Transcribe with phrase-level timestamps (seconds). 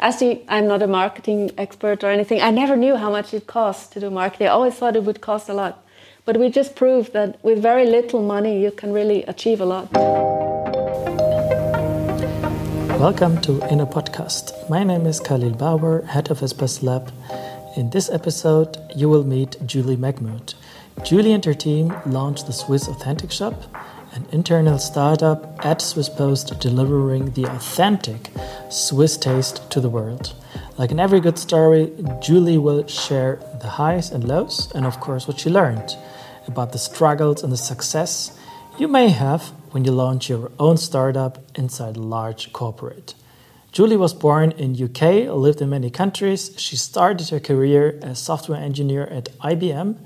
[0.00, 2.40] Actually, I'm not a marketing expert or anything.
[2.40, 4.46] I never knew how much it costs to do marketing.
[4.46, 5.84] I always thought it would cost a lot.
[6.24, 9.92] But we just proved that with very little money, you can really achieve a lot.
[13.00, 14.70] Welcome to Inner Podcast.
[14.70, 17.12] My name is Khalil Bauer, head of Espas Lab.
[17.76, 20.54] In this episode, you will meet Julie Mahmood.
[21.04, 23.54] Julie and her team launched the Swiss Authentic Shop,
[24.18, 28.30] an internal startup at Swiss Post delivering the authentic
[28.68, 30.34] Swiss taste to the world.
[30.76, 35.28] Like in every good story, Julie will share the highs and lows, and of course,
[35.28, 35.96] what she learned
[36.48, 38.36] about the struggles and the success
[38.76, 43.14] you may have when you launch your own startup inside a large corporate.
[43.70, 46.52] Julie was born in UK, lived in many countries.
[46.56, 49.96] She started her career as software engineer at IBM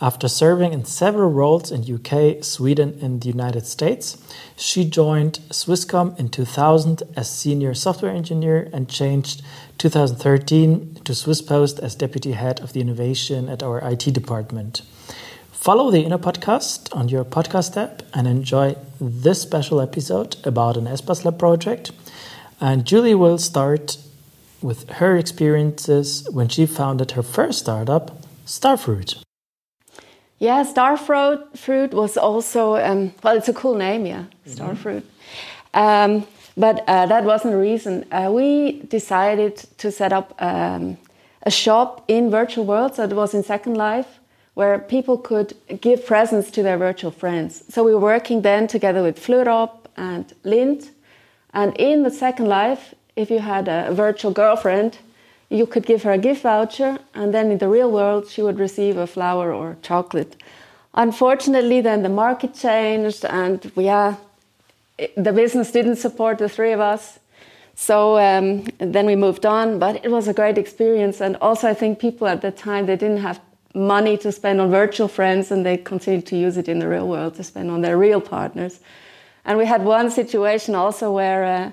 [0.00, 4.16] after serving in several roles in UK, Sweden, and the United States.
[4.56, 9.42] She joined Swisscom in 2000 as senior software engineer and changed
[9.78, 14.82] 2013 to Swisspost as deputy head of the innovation at our IT department.
[15.50, 20.84] Follow the Inner Podcast on your podcast app and enjoy this special episode about an
[20.84, 21.90] Espas Lab project.
[22.60, 23.98] And Julie will start
[24.62, 29.25] with her experiences when she founded her first startup, Starfruit.
[30.38, 35.02] Yeah, Starfruit fruit was also, um, well, it's a cool name, yeah, Starfruit.
[35.02, 35.78] Mm-hmm.
[35.78, 38.04] Um, but uh, that wasn't the reason.
[38.10, 40.98] Uh, we decided to set up um,
[41.42, 44.20] a shop in virtual worlds it was in Second Life
[44.54, 47.62] where people could give presents to their virtual friends.
[47.68, 50.90] So we were working then together with Fleurop and Lindt.
[51.52, 54.96] And in the Second Life, if you had a virtual girlfriend,
[55.48, 58.58] you could give her a gift voucher, and then in the real world, she would
[58.58, 60.36] receive a flower or chocolate.
[60.94, 64.16] Unfortunately, then the market changed, and yeah,
[65.16, 67.18] the business didn't support the three of us.
[67.74, 71.20] So um, then we moved on, but it was a great experience.
[71.20, 73.38] And also, I think people at the time they didn't have
[73.74, 77.06] money to spend on virtual friends and they continued to use it in the real
[77.06, 78.80] world to spend on their real partners.
[79.44, 81.70] And we had one situation also where, uh,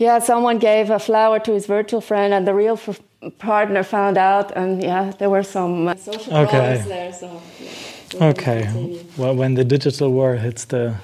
[0.00, 3.00] yeah, someone gave a flower to his virtual friend and the real f-
[3.38, 6.82] partner found out, and yeah, there were some uh, social okay.
[6.88, 7.12] there.
[7.12, 9.04] So, yeah, okay.
[9.18, 10.96] Well, when the digital world hits the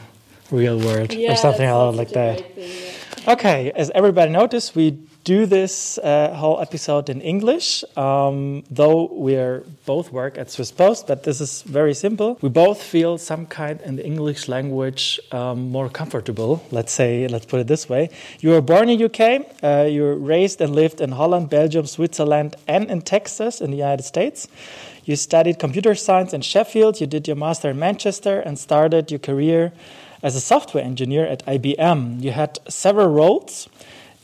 [0.50, 2.40] real world yeah, or something like that.
[2.54, 2.70] Thing,
[3.26, 3.32] yeah.
[3.34, 9.34] Okay, as everybody noticed, we do this uh, whole episode in English, um, though we
[9.34, 12.38] are both work at Swiss Post, but this is very simple.
[12.42, 16.62] We both feel some kind in the English language um, more comfortable.
[16.70, 19.20] Let's say, let's put it this way: you were born in UK,
[19.64, 23.78] uh, you were raised and lived in Holland, Belgium, Switzerland, and in Texas in the
[23.78, 24.46] United States.
[25.04, 27.00] You studied computer science in Sheffield.
[27.00, 29.72] You did your master in Manchester and started your career
[30.22, 32.22] as a software engineer at IBM.
[32.22, 33.68] You had several roles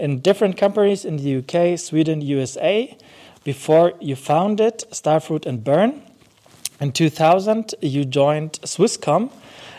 [0.02, 2.98] in different companies in the UK, Sweden, USA
[3.44, 6.02] before you founded Starfruit and Burn.
[6.80, 9.30] In 2000, you joined Swisscom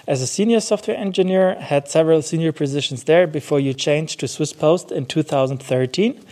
[0.07, 4.53] as a senior software engineer, had several senior positions there before you changed to Swiss
[4.53, 6.25] Post in 2013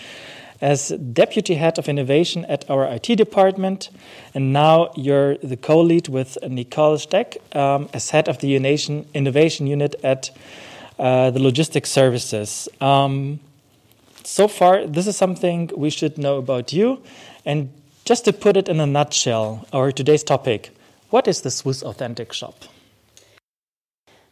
[0.61, 3.89] as deputy head of innovation at our IT department.
[4.33, 9.67] And now you're the co lead with Nicole Steck um, as head of the innovation
[9.67, 10.31] unit at
[10.97, 12.69] uh, the logistics services.
[12.79, 13.39] Um,
[14.23, 17.01] so far, this is something we should know about you.
[17.45, 17.69] And
[18.05, 20.71] just to put it in a nutshell, our today's topic
[21.11, 22.55] what is the Swiss Authentic Shop?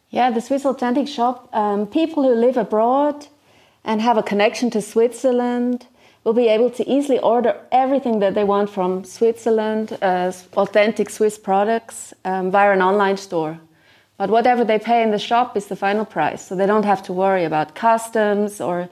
[0.08, 3.26] Yeah, the Swiss Authentic Shop, um, people who live abroad
[3.84, 5.86] and have a connection to Switzerland
[6.24, 11.38] will be able to easily order everything that they want from Switzerland, uh, authentic Swiss
[11.38, 13.60] products, um, via an online store.
[14.16, 17.02] But whatever they pay in the shop is the final price, so they don't have
[17.04, 18.88] to worry about customs or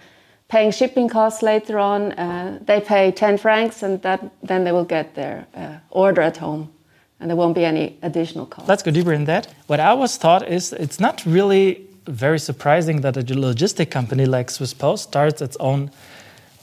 [0.48, 2.12] paying shipping costs later on.
[2.12, 6.38] Uh, they pay 10 francs and that, then they will get their uh, order at
[6.38, 6.72] home
[7.20, 8.68] and there won't be any additional cost.
[8.68, 9.52] Let's go deeper in that.
[9.66, 14.50] What I was thought is it's not really very surprising that a logistic company like
[14.50, 15.90] Swiss Post starts its own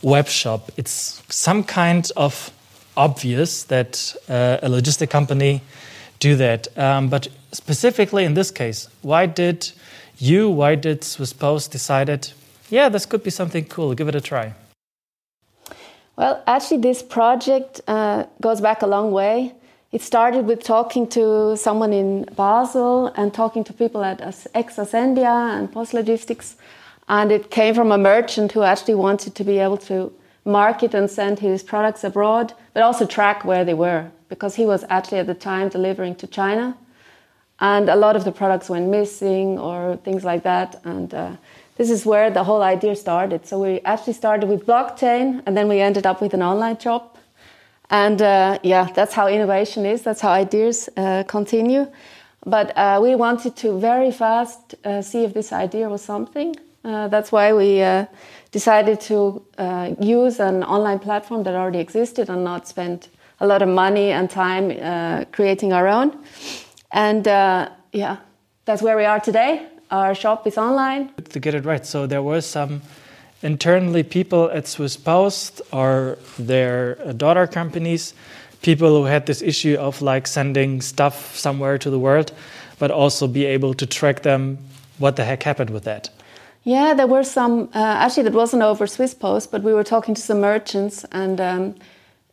[0.02, 0.72] web shop.
[0.78, 2.52] It's some kind of
[2.98, 5.62] obvious that uh, a logistic company
[6.20, 6.76] do that.
[6.78, 9.72] Um, but specifically in this case, why did
[10.18, 12.32] you, why did Swiss Post decided
[12.70, 13.94] yeah, this could be something cool.
[13.94, 14.54] Give it a try.
[16.16, 19.54] Well, actually, this project uh, goes back a long way.
[19.92, 24.22] It started with talking to someone in Basel and talking to people at
[24.54, 26.56] ex Asendia and Post Logistics.
[27.08, 30.12] And it came from a merchant who actually wanted to be able to
[30.44, 34.86] market and send his products abroad, but also track where they were, because he was
[34.90, 36.78] actually at the time delivering to China.
[37.60, 40.82] And a lot of the products went missing or things like that.
[40.84, 41.32] And uh,
[41.78, 43.46] this is where the whole idea started.
[43.46, 47.18] So we actually started with blockchain, and then we ended up with an online shop.
[47.90, 50.02] And uh, yeah, that's how innovation is.
[50.02, 51.88] That's how ideas uh, continue.
[52.46, 56.56] But uh, we wanted to very fast uh, see if this idea was something.
[56.84, 58.06] Uh, that's why we uh,
[58.52, 59.44] decided to
[60.00, 63.08] use an online platform that already existed and not spend
[63.40, 66.16] a lot of money and time creating our own.
[66.92, 67.26] And
[67.92, 68.18] yeah,
[68.66, 69.68] that's where we are today.
[69.92, 71.12] Our shop is online.
[71.30, 72.82] To get it right, so there were some
[73.42, 78.14] internally people at Swiss Post or their daughter companies,
[78.62, 82.32] people who had this issue of like sending stuff somewhere to the world,
[82.80, 84.58] but also be able to track them.
[84.98, 86.10] What the heck happened with that?
[86.64, 87.70] Yeah, there were some.
[87.76, 91.40] Uh, actually, that wasn't over Swiss Post, but we were talking to some merchants, and
[91.40, 91.76] um,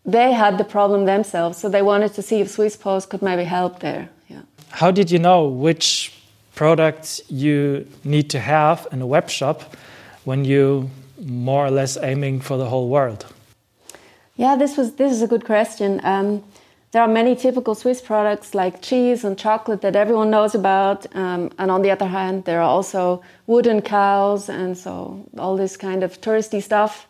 [0.06, 1.58] they had the problem themselves.
[1.58, 4.08] So they wanted to see if Swiss Post could maybe help there.
[4.28, 4.42] Yeah.
[4.70, 6.11] How did you know which
[6.54, 9.76] products you need to have in a web shop
[10.24, 13.26] when you more or less aiming for the whole world?
[14.36, 16.00] Yeah, this was this is a good question.
[16.04, 16.42] Um,
[16.92, 21.50] there are many typical Swiss products like cheese and chocolate that everyone knows about, um,
[21.58, 26.02] and on the other hand, there are also wooden cows and so all this kind
[26.02, 27.06] of touristy stuff.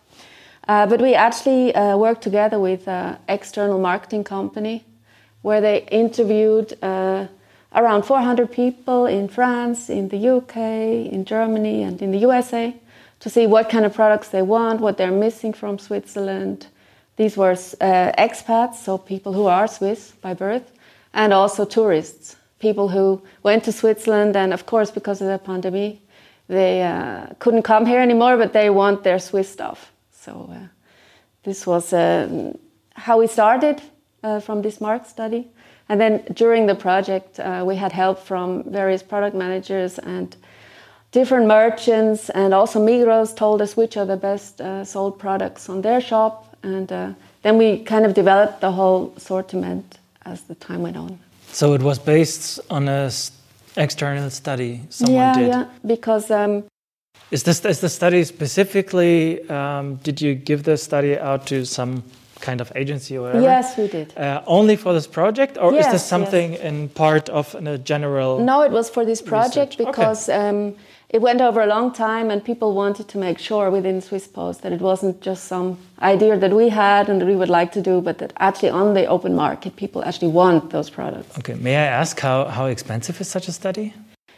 [0.69, 4.85] Uh, but we actually uh, worked together with an external marketing company
[5.43, 7.27] where they interviewed uh,
[7.75, 12.75] around 400 people in France, in the UK, in Germany, and in the USA
[13.23, 16.67] to see what kind of products they want, what they're missing from Switzerland.
[17.17, 20.73] These were uh, expats, so people who are Swiss by birth,
[21.15, 26.01] and also tourists, people who went to Switzerland, and of course, because of the pandemic,
[26.49, 29.93] they uh, couldn't come here anymore, but they want their Swiss stuff.
[30.11, 30.67] So uh,
[31.45, 32.53] this was uh,
[32.95, 33.81] how we started
[34.25, 35.47] uh, from this mark study.
[35.93, 40.35] And then during the project, uh, we had help from various product managers and
[41.11, 45.83] different merchants, and also Migros told us which are the best uh, sold products on
[45.83, 47.13] their shop, and uh,
[47.43, 51.19] then we kind of developed the whole assortment as the time went on.
[51.49, 53.11] So it was based on a
[53.77, 55.49] external study someone yeah, did.
[55.49, 56.31] Yeah, because.
[56.31, 56.65] Um,
[57.31, 59.47] is this is the study specifically?
[59.51, 62.03] Um, did you give the study out to some
[62.43, 63.43] kind of agency or whatever?
[63.43, 64.09] Yes, we did.
[64.17, 66.61] Uh, only for this project, or yes, is this something yes.
[66.61, 68.39] in part of a general?
[68.41, 69.87] No, it was for this project research.
[69.87, 70.29] because.
[70.29, 70.49] Okay.
[70.49, 70.75] Um,
[71.13, 74.63] it went over a long time, and people wanted to make sure within Swiss Post
[74.63, 77.83] that it wasn't just some idea that we had and that we would like to
[77.83, 81.37] do, but that actually on the open market, people actually want those products.
[81.39, 83.93] Okay, may I ask how, how expensive is such a study?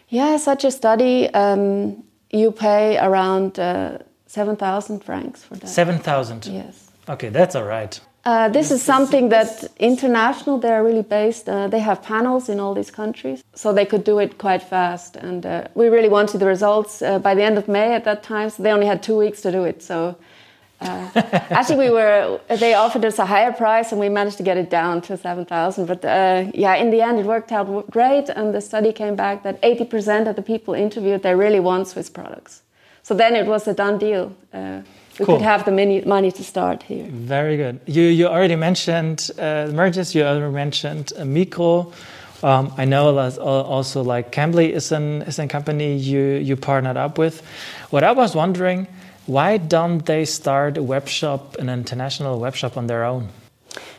[0.09, 5.69] Yeah, such a study, um, you pay around uh, 7,000 francs for that.
[5.69, 6.47] 7,000?
[6.47, 6.84] Yes.
[7.09, 8.01] Okay, that's all right.
[8.25, 12.73] Uh, this is something that international they're really based uh, they have panels in all
[12.73, 15.17] these countries so they could do it quite fast.
[15.17, 18.23] And uh, we really wanted the results uh, by the end of may at that
[18.23, 19.83] time so they only had two weeks to do it.
[19.83, 20.17] So
[20.81, 21.11] uh,
[21.51, 24.71] actually we were they offered us a higher price and we managed to get it
[24.71, 28.31] down to 7000 but uh, yeah in the end it worked out great.
[28.31, 32.09] And the study came back that 80% of the people interviewed they really want swiss
[32.09, 32.63] products.
[33.03, 34.35] So then it was a done deal
[35.19, 35.37] we cool.
[35.37, 37.07] could have the money, money to start here.
[37.09, 37.81] Very good.
[37.87, 41.93] You, you already mentioned uh, mergers, you already mentioned uh, Migros.
[42.43, 47.17] Um, I know also like Kambly is an, is a company you, you partnered up
[47.17, 47.43] with.
[47.91, 48.87] What I was wondering,
[49.27, 53.29] why don't they start a web shop, an international web shop on their own?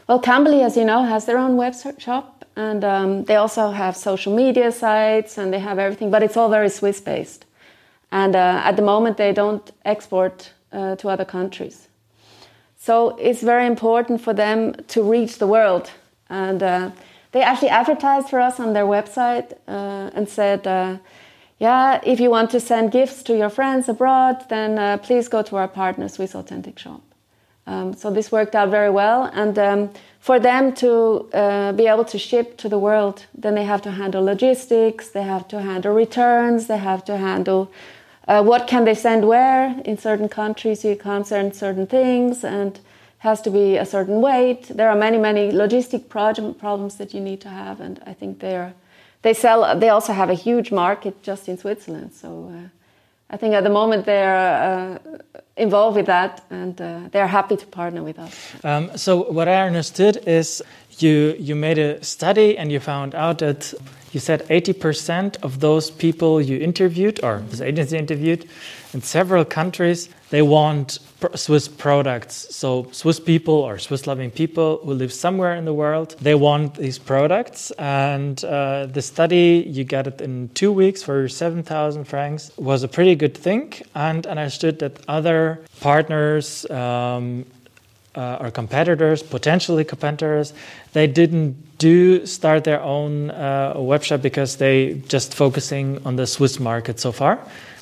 [0.07, 3.97] Well, Kambly, as you know, has their own web shop and um, they also have
[3.97, 7.45] social media sites and they have everything, but it's all very Swiss based.
[8.11, 11.87] And uh, at the moment, they don't export uh, to other countries.
[12.77, 15.89] So it's very important for them to reach the world.
[16.29, 16.91] And uh,
[17.31, 20.97] they actually advertised for us on their website uh, and said, uh,
[21.57, 25.41] yeah, if you want to send gifts to your friends abroad, then uh, please go
[25.41, 27.01] to our partner, Swiss Authentic Shop.
[27.67, 29.23] Um, so this worked out very well.
[29.33, 29.89] And um,
[30.19, 33.91] for them to uh, be able to ship to the world, then they have to
[33.91, 37.71] handle logistics, they have to handle returns, they have to handle
[38.27, 39.79] uh, what can they send where?
[39.85, 42.79] In certain countries you can't send certain things and
[43.19, 44.67] has to be a certain weight.
[44.67, 48.73] There are many many logistic problems that you need to have and i think they're
[49.21, 52.11] they sell they also have a huge market just in switzerland.
[52.13, 54.99] So uh, i think at the moment they're uh,
[55.57, 58.33] involved with that and uh, they're happy to partner with us.
[58.63, 60.61] Um, so what i understood is
[61.01, 63.73] you you made a study and you found out that
[64.15, 68.47] you said 80% of those people you interviewed, or this agency interviewed,
[68.93, 70.99] in several countries, they want
[71.33, 72.47] Swiss products.
[72.55, 76.75] So Swiss people or Swiss loving people who live somewhere in the world, they want
[76.75, 77.71] these products.
[77.71, 82.87] And uh, the study, you got it in two weeks for 7,000 francs, was a
[82.87, 83.73] pretty good thing.
[83.95, 87.45] And understood that other partners um,
[88.15, 90.53] uh, or competitors, potentially competitors,
[90.93, 96.99] they didn't do start their own uh, because they just focusing on the Swiss market
[96.99, 97.39] so far.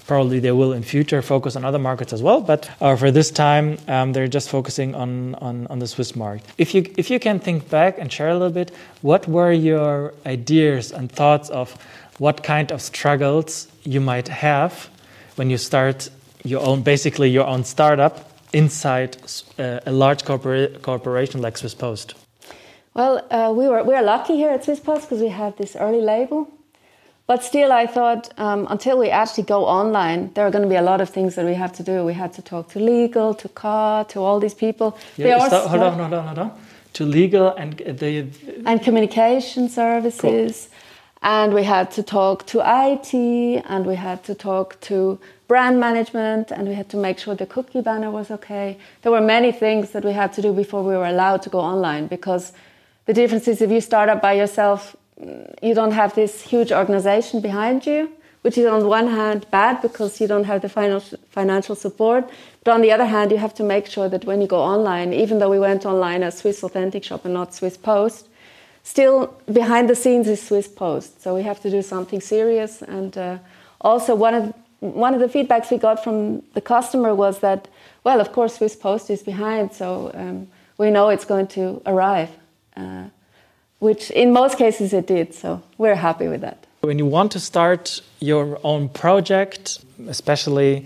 [0.08, 3.32] Probably they will in future focus on other markets as well, but uh, for this
[3.32, 6.46] time um, they're just focusing on, on, on the Swiss market.
[6.58, 8.72] If you if you can think back and share a little bit,
[9.02, 11.72] what were your ideas and thoughts of
[12.18, 14.90] what kind of struggles you might have
[15.36, 16.10] when you start
[16.44, 19.18] your own, basically your own startup inside
[19.60, 22.14] uh, a large corpora corporation like Swiss Post?
[22.94, 25.76] Well, uh, we were we are lucky here at Swiss Post because we had this
[25.76, 26.48] early label.
[27.26, 30.76] But still, I thought um, until we actually go online, there are going to be
[30.76, 32.04] a lot of things that we have to do.
[32.04, 34.98] We had to talk to legal, to car, to all these people.
[35.16, 36.52] Yeah, hold on, hold on, hold on.
[36.94, 38.28] To legal and the
[38.66, 41.32] and communication services, cool.
[41.32, 43.14] and we had to talk to IT,
[43.68, 45.18] and we had to talk to
[45.48, 48.78] brand management, and we had to make sure the cookie banner was okay.
[49.02, 51.60] There were many things that we had to do before we were allowed to go
[51.60, 52.54] online because
[53.06, 54.96] the difference is if you start up by yourself,
[55.62, 58.10] you don't have this huge organization behind you,
[58.42, 62.30] which is on one hand bad because you don't have the financial financial support.
[62.64, 65.14] But on the other hand, you have to make sure that when you go online,
[65.14, 68.28] even though we went online as Swiss Authentic Shop and not Swiss Post,
[68.84, 71.22] still behind the scenes is Swiss Post.
[71.22, 72.82] So we have to do something serious.
[72.82, 73.38] And uh,
[73.82, 74.54] also one of
[74.92, 77.68] one of the feedbacks we got from the customer was that,
[78.04, 80.48] well, of course, Swiss Post is behind, so um,
[80.78, 82.30] we know it's going to arrive.
[82.76, 83.06] Uh,
[83.84, 85.34] which in most cases it did.
[85.34, 86.66] So we're happy with that.
[86.82, 90.86] When you want to start your own project, especially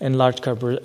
[0.00, 0.40] in large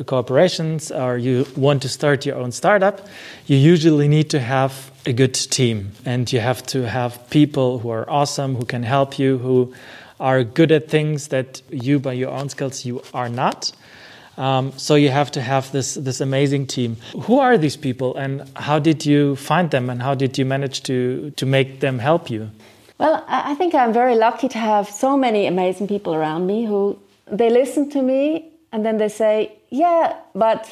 [0.05, 3.07] corporations, or you want to start your own startup,
[3.45, 7.89] you usually need to have a good team and you have to have people who
[7.89, 9.73] are awesome, who can help you, who
[10.19, 13.71] are good at things that you, by your own skills, you are not.
[14.37, 16.97] Um, so you have to have this this amazing team.
[17.27, 20.81] Who are these people, and how did you find them, and how did you manage
[20.83, 22.49] to to make them help you?
[22.97, 26.97] Well, I think I'm very lucky to have so many amazing people around me who
[27.27, 30.67] they listen to me and then they say, "Yeah, but."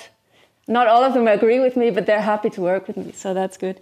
[0.67, 3.33] Not all of them agree with me, but they're happy to work with me, so
[3.33, 3.77] that's good.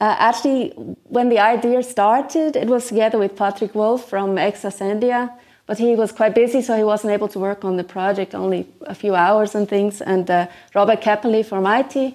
[0.00, 0.70] Uh, actually,
[1.04, 5.30] when the idea started, it was together with Patrick Wolf from Exasendia
[5.66, 8.66] but he was quite busy, so he wasn't able to work on the project, only
[8.82, 10.02] a few hours and things.
[10.02, 12.14] And uh, Robert Keppeli from IT,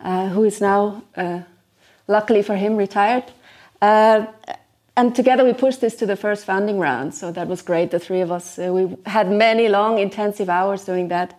[0.00, 1.40] uh, who is now, uh,
[2.06, 3.24] luckily for him, retired.
[3.82, 4.26] Uh,
[4.96, 7.90] and together we pushed this to the first funding round, so that was great.
[7.90, 11.38] The three of us, uh, we had many long, intensive hours doing that.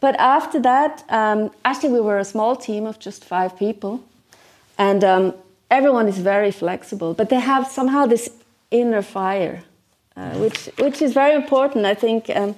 [0.00, 4.02] But after that, um, actually, we were a small team of just five people,
[4.78, 5.34] and um,
[5.70, 8.30] everyone is very flexible, but they have somehow this
[8.70, 9.64] inner fire
[10.16, 11.84] uh, which which is very important.
[11.84, 12.54] I think um,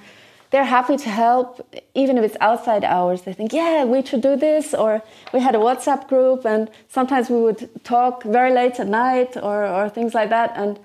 [0.50, 3.23] they're happy to help, even if it's outside hours.
[3.23, 7.30] They think, yeah, we should do this, or we had a WhatsApp group, and sometimes
[7.30, 10.52] we would talk very late at night, or or things like that.
[10.56, 10.78] And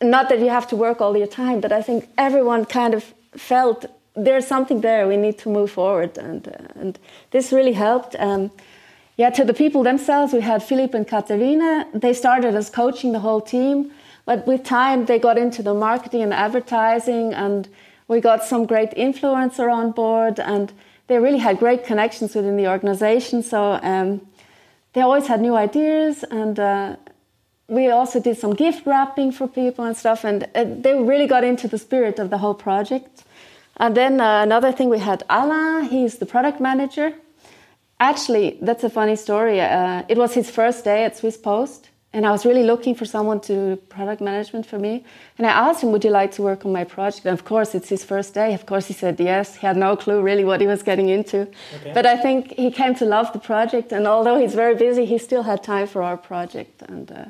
[0.00, 3.02] not that you have to work all your time, but I think everyone kind of
[3.36, 5.08] felt there's something there.
[5.08, 6.98] We need to move forward, and uh, and
[7.30, 8.14] this really helped.
[8.18, 8.50] Um,
[9.16, 11.86] yeah, to the people themselves, we had Philip and Katerina.
[11.94, 13.90] They started as coaching the whole team
[14.26, 17.68] but with time, they got into the marketing and advertising, and
[18.08, 20.72] we got some great influencer on board, and
[21.06, 23.42] they really had great connections within the organization.
[23.44, 24.20] So um,
[24.94, 26.96] they always had new ideas, and uh,
[27.68, 31.44] we also did some gift wrapping for people and stuff, and uh, they really got
[31.44, 33.22] into the spirit of the whole project.
[33.76, 37.14] And then uh, another thing, we had Alain, he's the product manager.
[37.98, 39.60] Actually, that's a funny story.
[39.60, 43.04] Uh, it was his first day at Swiss Post and I was really looking for
[43.04, 45.04] someone to do product management for me.
[45.36, 47.26] And I asked him, Would you like to work on my project?
[47.26, 48.54] And of course, it's his first day.
[48.54, 49.56] Of course, he said yes.
[49.56, 51.42] He had no clue really what he was getting into.
[51.76, 51.92] Okay.
[51.92, 53.92] But I think he came to love the project.
[53.92, 56.80] And although he's very busy, he still had time for our project.
[56.88, 57.26] And uh,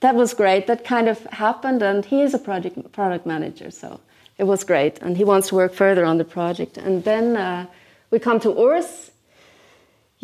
[0.00, 0.68] that was great.
[0.68, 1.82] That kind of happened.
[1.82, 3.70] And he is a project product manager.
[3.70, 4.00] So
[4.38, 5.02] it was great.
[5.02, 6.78] And he wants to work further on the project.
[6.78, 7.66] And then uh,
[8.10, 9.10] we come to Urs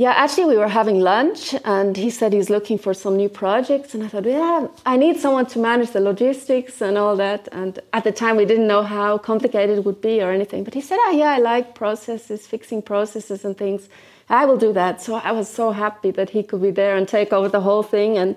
[0.00, 3.92] yeah, actually, we were having lunch, and he said he's looking for some new projects.
[3.92, 7.50] And I thought, yeah, I need someone to manage the logistics and all that.
[7.52, 10.64] And at the time, we didn't know how complicated it would be or anything.
[10.64, 13.90] But he said, oh, yeah, I like processes, fixing processes and things.
[14.30, 15.02] I will do that.
[15.02, 17.82] So I was so happy that he could be there and take over the whole
[17.82, 18.16] thing.
[18.16, 18.36] And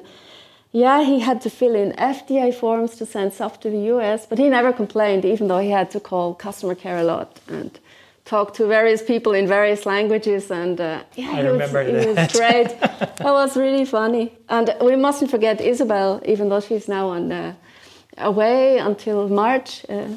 [0.73, 4.37] yeah, he had to fill in FDA forms to send stuff to the US, but
[4.37, 7.39] he never complained, even though he had to call customer care a lot.
[7.47, 7.79] And
[8.25, 11.73] talk to various people in various languages, and uh, yeah, I it was.
[11.73, 12.79] It was great.
[12.79, 17.53] that was really funny, and we mustn't forget Isabel, even though she's now on uh,
[18.17, 20.07] away until March uh,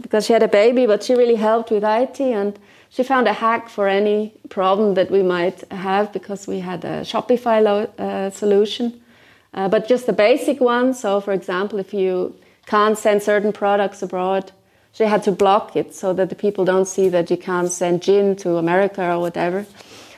[0.00, 3.32] because she had a baby, but she really helped with IT and she found a
[3.32, 9.00] hack for any problem that we might have because we had a Shopify uh, solution,
[9.54, 10.92] uh, but just the basic one.
[10.94, 12.34] So, for example, if you
[12.66, 14.52] can't send certain products abroad,
[14.92, 18.02] she had to block it so that the people don't see that you can't send
[18.02, 19.66] gin to America or whatever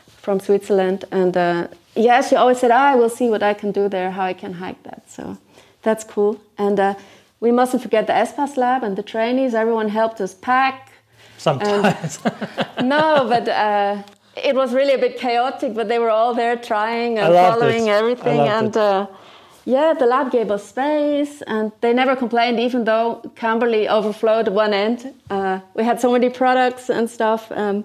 [0.06, 1.04] from Switzerland.
[1.10, 4.10] And uh, yeah, she always said, oh, "I will see what I can do there,
[4.10, 5.38] how I can hack that." So
[5.82, 6.40] that's cool.
[6.56, 6.94] And uh,
[7.40, 9.54] we mustn't forget the Espace Lab and the trainees.
[9.54, 10.92] Everyone helped us pack
[11.42, 12.20] Sometimes.
[12.82, 14.02] no, but uh,
[14.36, 17.90] it was really a bit chaotic, but they were all there trying and following it.
[17.90, 18.40] everything.
[18.40, 19.06] and uh,
[19.64, 24.74] yeah, the lab gave us space and they never complained, even though Kambly overflowed one
[24.74, 25.14] end.
[25.30, 27.50] Uh, we had so many products and stuff.
[27.52, 27.84] Um,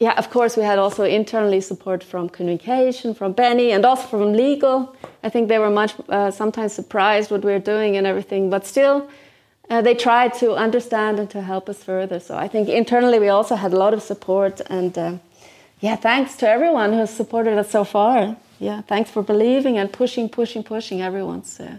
[0.00, 4.32] yeah, of course, we had also internally support from communication, from Benny, and also from
[4.32, 4.96] legal.
[5.22, 8.66] I think they were much uh, sometimes surprised what we were doing and everything, but
[8.66, 9.08] still,
[9.68, 12.18] uh, they tried to understand and to help us further.
[12.18, 14.60] So I think internally we also had a lot of support.
[14.68, 15.18] And uh,
[15.80, 18.36] yeah, thanks to everyone who supported us so far.
[18.60, 21.00] Yeah, thanks for believing and pushing, pushing, pushing.
[21.00, 21.78] Everyone's uh,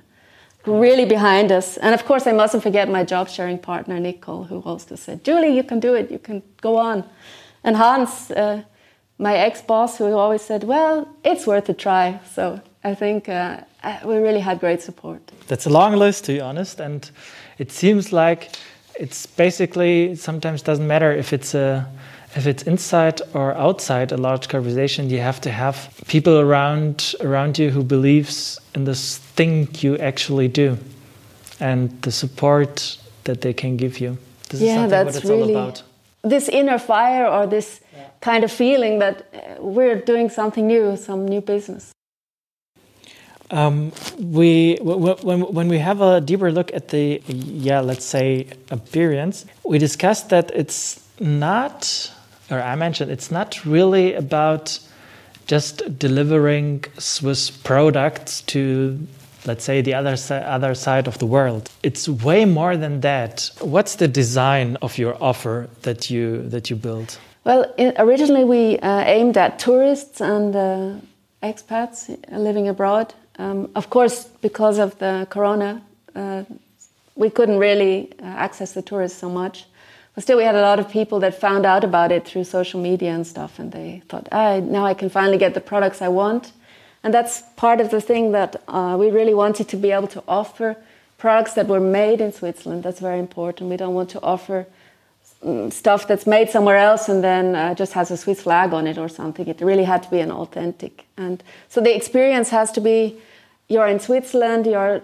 [0.66, 1.78] really behind us.
[1.78, 5.56] And of course, I mustn't forget my job sharing partner, Nicole, who also said, Julie,
[5.56, 7.04] you can do it, you can go on.
[7.64, 8.64] And Hans, uh,
[9.20, 12.20] my ex boss, who always said, well, it's worth a try.
[12.34, 13.58] So I think uh,
[14.04, 15.22] we really had great support.
[15.48, 16.80] That's a long list, to be honest.
[16.80, 17.12] And
[17.60, 18.56] it seems like
[19.00, 21.88] it's basically sometimes doesn't matter if it's a
[22.36, 27.60] if it's inside or outside a large conversation you have to have people around around
[27.60, 30.78] you who believes in this thing you actually do
[31.60, 34.18] and the support that they can give you.
[34.50, 35.84] This yeah, is that's what it's really, all about.
[36.24, 38.08] this inner fire or this yeah.
[38.20, 41.92] kind of feeling that uh, we're doing something new some new business.
[43.52, 49.46] Um, we when when we have a deeper look at the yeah let's say appearance,
[49.64, 52.12] we discussed that it's not,
[52.52, 54.80] or I mentioned it's not really about
[55.48, 59.00] just delivering Swiss products to
[59.46, 61.70] let's say the other other side of the world.
[61.84, 63.50] It's way more than that.
[63.60, 67.18] What's the design of your offer that you that you build?
[67.44, 67.66] Well,
[67.98, 70.94] originally we uh, aimed at tourists and uh,
[71.42, 75.82] expats living abroad um, of course, because of the corona,
[76.16, 76.44] uh,
[77.16, 79.66] we couldn't really uh, access the tourists so much.
[80.14, 82.82] But still, we had a lot of people that found out about it through social
[82.82, 86.10] media and stuff, and they thought, ah, now I can finally get the products I
[86.10, 86.52] want.
[87.04, 90.24] And that's part of the thing that uh, we really wanted to be able to
[90.28, 90.76] offer
[91.18, 92.84] products that were made in Switzerland.
[92.84, 93.70] That's very important.
[93.70, 94.68] We don't want to offer
[95.44, 98.88] mm, stuff that's made somewhere else and then uh, just has a Swiss flag on
[98.88, 99.48] it or something.
[99.48, 101.06] It really had to be an authentic.
[101.18, 103.18] And so the experience has to be
[103.68, 105.02] you're in Switzerland, you're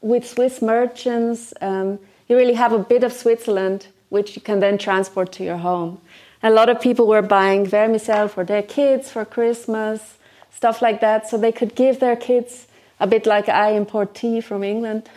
[0.00, 4.78] with Swiss merchants, um, you really have a bit of Switzerland which you can then
[4.78, 6.00] transport to your home.
[6.42, 10.16] A lot of people were buying vermicelle for their kids for Christmas,
[10.50, 12.66] stuff like that, so they could give their kids
[13.00, 15.08] a bit like I import tea from England.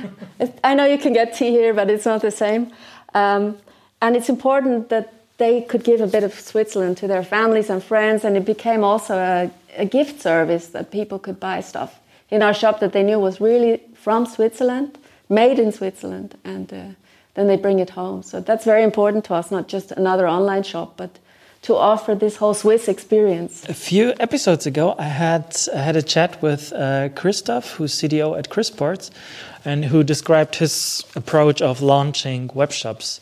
[0.64, 2.72] I know you can get tea here, but it's not the same.
[3.14, 3.58] Um,
[4.00, 7.82] and it's important that they could give a bit of Switzerland to their families and
[7.82, 12.42] friends, and it became also a, a gift service that people could buy stuff in
[12.42, 16.84] our shop that they knew was really from Switzerland, made in Switzerland, and uh,
[17.36, 18.22] then they bring it home.
[18.22, 21.18] So that's very important to us, not just another online shop, but
[21.62, 23.68] to offer this whole Swiss experience.
[23.68, 28.38] A few episodes ago, I had I had a chat with uh, Christoph, who's CDO
[28.38, 29.10] at Chrisports,
[29.64, 33.20] and who described his approach of launching web shops.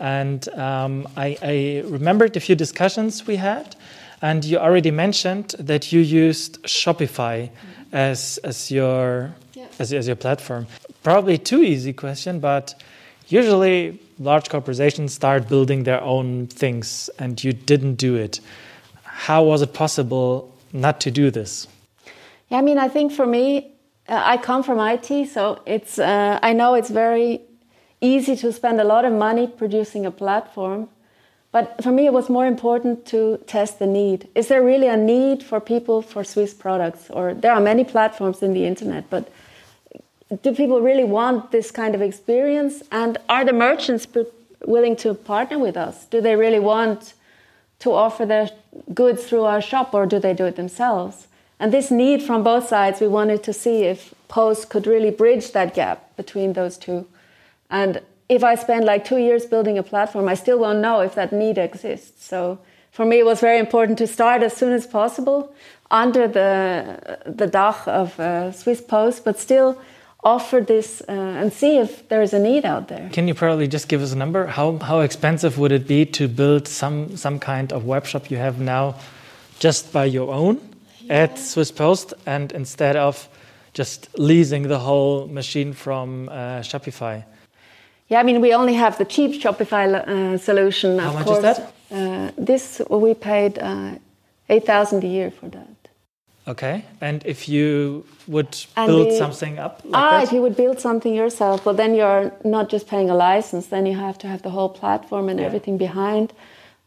[0.00, 3.76] And um, I, I remembered a few discussions we had,
[4.20, 7.50] and you already mentioned that you used Shopify.
[7.92, 9.66] As as your yeah.
[9.78, 10.66] as, as your platform?
[11.02, 12.74] Probably too easy question, but
[13.32, 18.40] usually large corporations start building their own things, and you didn't do it.
[19.04, 21.66] How was it possible not to do this?
[22.48, 23.72] Yeah, I mean, I think for me,
[24.08, 27.40] uh, I come from IT, so it's uh, I know it's very
[28.00, 30.88] easy to spend a lot of money producing a platform
[31.52, 34.26] but for me, it was more important to test the need.
[34.34, 37.10] Is there really a need for people for Swiss products?
[37.10, 39.30] Or there are many platforms in the internet, but
[40.40, 42.82] do people really want this kind of experience?
[42.90, 44.06] And are the merchants
[44.64, 46.06] willing to partner with us?
[46.06, 47.14] Do they really want
[47.80, 48.50] to offer their
[48.94, 51.26] goods through our shop, or do they do it themselves?
[51.58, 55.52] And this need from both sides, we wanted to see if Post could really bridge
[55.52, 57.06] that gap between those two.
[57.70, 61.14] And if I spend like two years building a platform, I still won't know if
[61.14, 62.24] that need exists.
[62.24, 62.58] So
[62.90, 65.52] for me, it was very important to start as soon as possible
[65.90, 69.78] under the the dach of uh, Swiss Post, but still
[70.22, 73.08] offer this uh, and see if there is a need out there.
[73.12, 74.46] Can you probably just give us a number?
[74.46, 78.38] How how expensive would it be to build some some kind of web shop you
[78.38, 78.94] have now,
[79.58, 80.60] just by your own
[81.00, 81.22] yeah.
[81.22, 83.28] at Swiss Post, and instead of
[83.74, 87.24] just leasing the whole machine from uh, Shopify?
[88.08, 90.98] Yeah, I mean we only have the cheap Shopify uh, solution.
[90.98, 91.38] How much course.
[91.38, 91.72] is that?
[91.90, 93.98] Uh, this we paid uh,
[94.48, 95.81] eight thousand a year for that.
[96.48, 100.24] Okay, and if you would and build the, something up like ah, that?
[100.24, 103.68] if you would build something yourself, well, then you're not just paying a license.
[103.68, 105.46] Then you have to have the whole platform and yeah.
[105.46, 106.32] everything behind.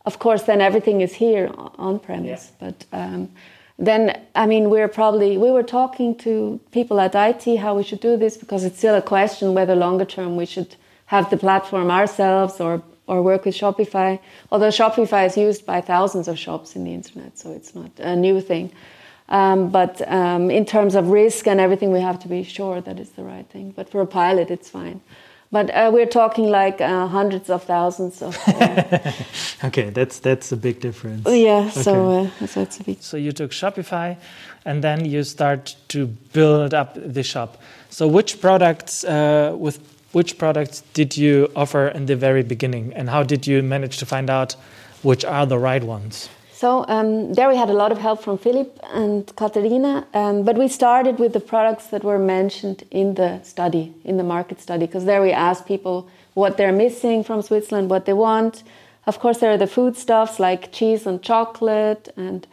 [0.06, 2.52] Of course, then everything is here on premise.
[2.52, 2.68] Yeah.
[2.68, 3.32] But um,
[3.80, 8.02] then, I mean, we're probably we were talking to people at IT how we should
[8.02, 11.92] do this because it's still a question whether longer term we should have the platform
[11.92, 14.20] ourselves or or work with Shopify.
[14.52, 18.16] Although Shopify is used by thousands of shops in the internet, so it's not a
[18.16, 18.72] new thing.
[19.30, 23.00] Um, but um, in terms of risk and everything, we have to be sure that
[23.00, 23.72] it's the right thing.
[23.72, 25.02] But for a pilot, it's fine.
[25.52, 28.38] But uh, we're talking like uh, hundreds of thousands of.
[28.48, 31.28] Uh, okay, that's that's a big difference.
[31.28, 31.82] Yeah, okay.
[31.82, 33.02] so uh, so it's a big.
[33.02, 34.18] So you took Shopify,
[34.66, 37.58] and then you start to build up the shop.
[37.90, 39.80] So which products uh, with
[40.12, 44.06] which products did you offer in the very beginning, and how did you manage to
[44.06, 44.56] find out
[45.04, 46.30] which are the right ones?
[46.66, 50.58] So um, there we had a lot of help from Philip and Katerina, um, but
[50.58, 54.88] we started with the products that were mentioned in the study, in the market study,
[54.88, 58.64] because there we asked people what they're missing from Switzerland, what they want.
[59.06, 62.48] Of course, there are the foodstuffs like cheese and chocolate and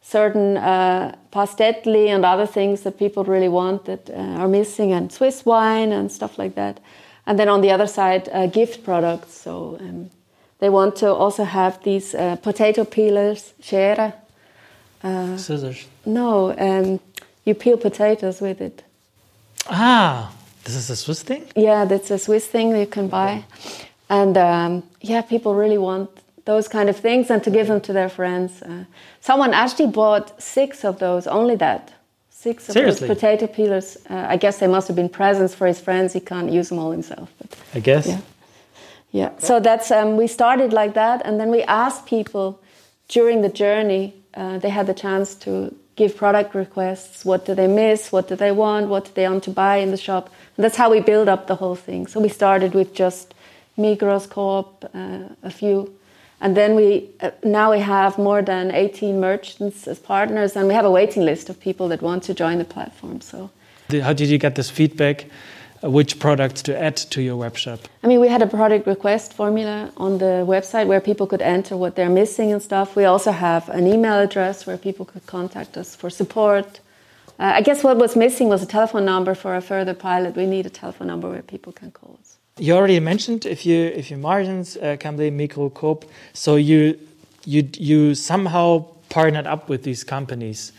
[0.00, 5.12] certain uh, pastetli and other things that people really want that uh, are missing, and
[5.12, 6.80] Swiss wine and stuff like that.
[7.26, 9.34] And then on the other side, uh, gift products.
[9.34, 10.10] So um,
[10.62, 14.14] they want to also have these uh, potato peelers, schere.
[15.02, 15.86] Uh, Scissors.
[16.06, 17.00] No, um,
[17.44, 18.84] you peel potatoes with it.
[19.66, 20.30] Ah,
[20.62, 21.42] this is a Swiss thing?
[21.56, 23.44] Yeah, that's a Swiss thing you can buy.
[24.08, 26.08] And um, yeah, people really want
[26.44, 28.62] those kind of things and to give them to their friends.
[28.62, 28.84] Uh,
[29.20, 31.92] someone actually bought six of those, only that.
[32.30, 33.08] Six of Seriously?
[33.08, 33.96] those potato peelers.
[34.08, 36.12] Uh, I guess they must have been presents for his friends.
[36.12, 37.32] He can't use them all himself.
[37.38, 38.06] But, I guess.
[38.06, 38.20] Yeah.
[39.12, 42.58] Yeah, so that's um, we started like that, and then we asked people
[43.08, 44.14] during the journey.
[44.34, 47.24] Uh, they had the chance to give product requests.
[47.24, 48.10] What do they miss?
[48.10, 48.88] What do they want?
[48.88, 50.30] What do they want to buy in the shop?
[50.56, 52.06] And that's how we build up the whole thing.
[52.06, 53.34] So we started with just
[53.76, 55.94] Migros, Coop, uh, a few,
[56.40, 60.74] and then we uh, now we have more than 18 merchants as partners, and we
[60.74, 63.20] have a waiting list of people that want to join the platform.
[63.20, 63.50] So,
[63.90, 65.26] how did you get this feedback?
[65.82, 67.80] Which products to add to your web shop?
[68.04, 71.76] I mean, we had a product request formula on the website where people could enter
[71.76, 72.94] what they're missing and stuff.
[72.94, 76.78] We also have an email address where people could contact us for support.
[77.38, 80.36] Uh, I guess what was missing was a telephone number for a further pilot.
[80.36, 82.36] We need a telephone number where people can call us.
[82.58, 86.96] You already mentioned if you if your margins uh, be Migros Coop, so you
[87.44, 90.72] you you somehow partnered up with these companies.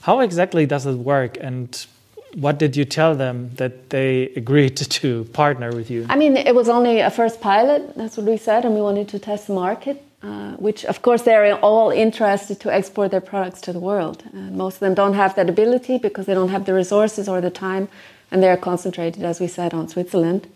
[0.00, 1.86] How exactly does it work, and
[2.34, 6.06] what did you tell them that they agreed to partner with you?
[6.08, 9.08] I mean, it was only a first pilot, that's what we said, and we wanted
[9.08, 13.60] to test the market, uh, which of course they're all interested to export their products
[13.62, 14.24] to the world.
[14.32, 17.40] Uh, most of them don't have that ability because they don't have the resources or
[17.40, 17.88] the time,
[18.30, 20.46] and they're concentrated, as we said, on Switzerland.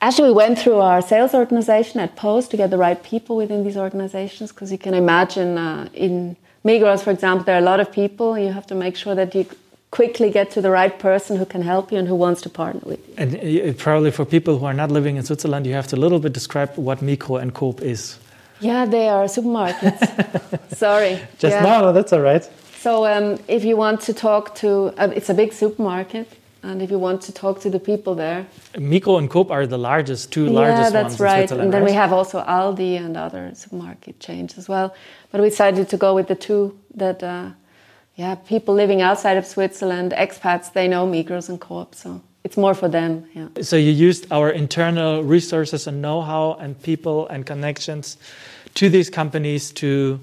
[0.00, 3.64] Actually, we went through our sales organization at Post to get the right people within
[3.64, 7.80] these organizations because you can imagine uh, in Migros, for example, there are a lot
[7.80, 8.38] of people.
[8.38, 9.46] You have to make sure that you
[9.90, 12.80] quickly get to the right person who can help you and who wants to partner
[12.84, 13.14] with you.
[13.16, 16.18] And probably for people who are not living in Switzerland, you have to a little
[16.18, 18.18] bit describe what Migros and Coop is.
[18.60, 20.74] Yeah, they are supermarkets.
[20.76, 21.20] Sorry.
[21.38, 21.62] Just yeah.
[21.62, 22.48] no, no, that's all right.
[22.80, 26.28] So um, if you want to talk to, uh, it's a big supermarket.
[26.62, 29.78] And if you want to talk to the people there, Migros and Coop are the
[29.78, 31.50] largest, two largest yeah, that's ones right.
[31.52, 31.90] And then right?
[31.90, 34.92] we have also Aldi and other supermarket chains as well.
[35.30, 37.50] But we decided to go with the two that uh,
[38.18, 42.74] yeah, people living outside of Switzerland, expats, they know Migros and Coop, so it's more
[42.74, 43.24] for them.
[43.32, 43.62] Yeah.
[43.62, 48.16] So you used our internal resources and know-how and people and connections
[48.74, 50.18] to these companies to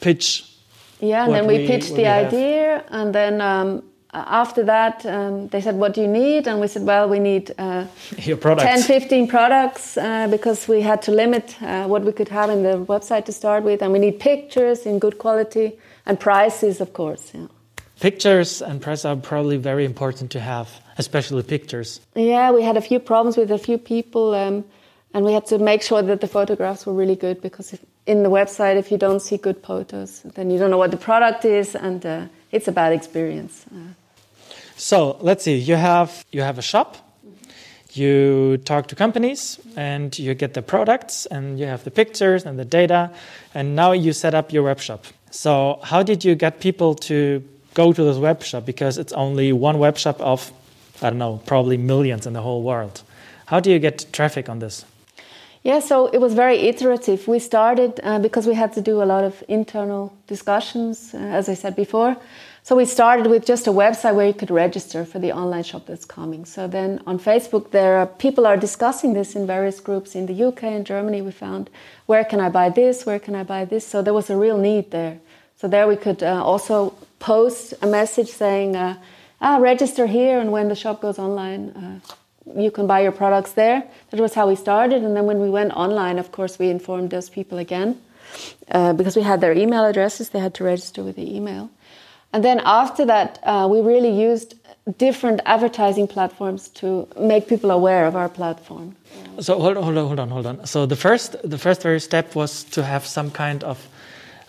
[0.00, 0.52] pitch.
[0.98, 5.60] Yeah, and then we, we pitched the idea, and then um, after that, um, they
[5.60, 6.48] said, What do you need?
[6.48, 7.86] And we said, Well, we need uh,
[8.18, 8.86] Your products.
[8.86, 12.64] 10, 15 products uh, because we had to limit uh, what we could have in
[12.64, 13.80] the website to start with.
[13.80, 17.32] And we need pictures in good quality and prices, of course.
[17.34, 17.48] Yeah.
[18.00, 22.00] pictures and press are probably very important to have, especially pictures.
[22.14, 24.64] Yeah, we had a few problems with a few people, um,
[25.14, 28.22] and we had to make sure that the photographs were really good because if, in
[28.22, 31.44] the website, if you don't see good photos, then you don't know what the product
[31.44, 33.64] is, and uh, it's a bad experience.
[33.72, 33.94] Uh,
[34.76, 35.56] so let's see.
[35.56, 36.96] You have you have a shop.
[37.92, 42.58] You talk to companies and you get the products and you have the pictures and
[42.58, 43.10] the data,
[43.54, 45.06] and now you set up your web shop.
[45.36, 47.44] So how did you get people to
[47.74, 50.50] go to this web shop because it's only one web shop of
[51.02, 53.02] I don't know, probably millions in the whole world.
[53.46, 54.86] How do you get traffic on this?
[55.62, 57.28] Yeah, so it was very iterative.
[57.28, 61.48] We started uh, because we had to do a lot of internal discussions, uh, as
[61.48, 62.16] I said before.
[62.62, 65.86] So we started with just a website where you could register for the online shop
[65.86, 66.44] that's coming.
[66.44, 70.44] So then on Facebook, there are people are discussing this in various groups in the
[70.46, 71.20] UK and Germany.
[71.20, 71.68] We found
[72.06, 73.86] where can I buy this, where can I buy this.
[73.86, 75.20] So there was a real need there.
[75.56, 78.96] So there we could uh, also post a message saying, uh,
[79.40, 83.52] ah, register here, and when the shop goes online, uh, you can buy your products
[83.52, 83.82] there.
[84.10, 85.02] That was how we started.
[85.02, 88.00] And then when we went online, of course, we informed those people again
[88.70, 90.28] uh, because we had their email addresses.
[90.28, 91.70] They had to register with the email.
[92.32, 94.54] And then after that, uh, we really used
[94.98, 98.94] different advertising platforms to make people aware of our platform.
[99.40, 100.66] So hold on, hold on, hold on, hold on.
[100.66, 103.88] So the first, the first very step was to have some kind of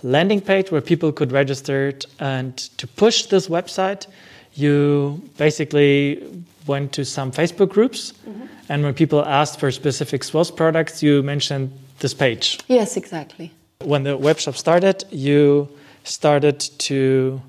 [0.04, 4.08] landing page where people could register and to push this website.
[4.54, 6.24] You basically
[6.66, 8.48] went to some Facebook groups, mm -hmm.
[8.70, 12.58] and when people asked for specific Swiss products, you mentioned this page.
[12.68, 13.52] Yes, exactly.
[13.86, 15.68] When the web shop started, you
[16.04, 17.42] started to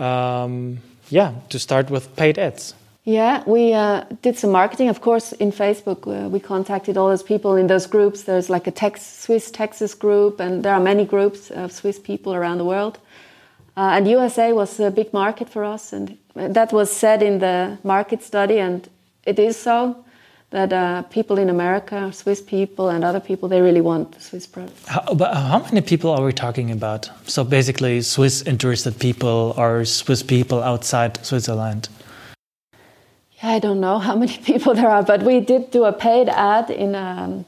[0.00, 0.78] um,
[1.10, 2.74] yeah, to start with paid ads.
[3.04, 6.06] Yeah, we uh, did some marketing, of course, in Facebook.
[6.06, 8.24] Uh, we contacted all those people in those groups.
[8.24, 12.34] There's like a Tex Swiss Texas group, and there are many groups of Swiss people
[12.34, 12.98] around the world.
[13.76, 17.78] Uh, and USA was a big market for us, and that was said in the
[17.84, 18.88] market study, and
[19.24, 20.04] it is so
[20.50, 24.46] that uh, people in America, Swiss people, and other people, they really want the Swiss
[24.46, 24.76] product.
[24.86, 27.08] How, but how many people are we talking about?
[27.26, 31.88] So basically, Swiss interested people or Swiss people outside Switzerland?
[33.42, 36.70] I don't know how many people there are, but we did do a paid ad
[36.70, 37.44] in um,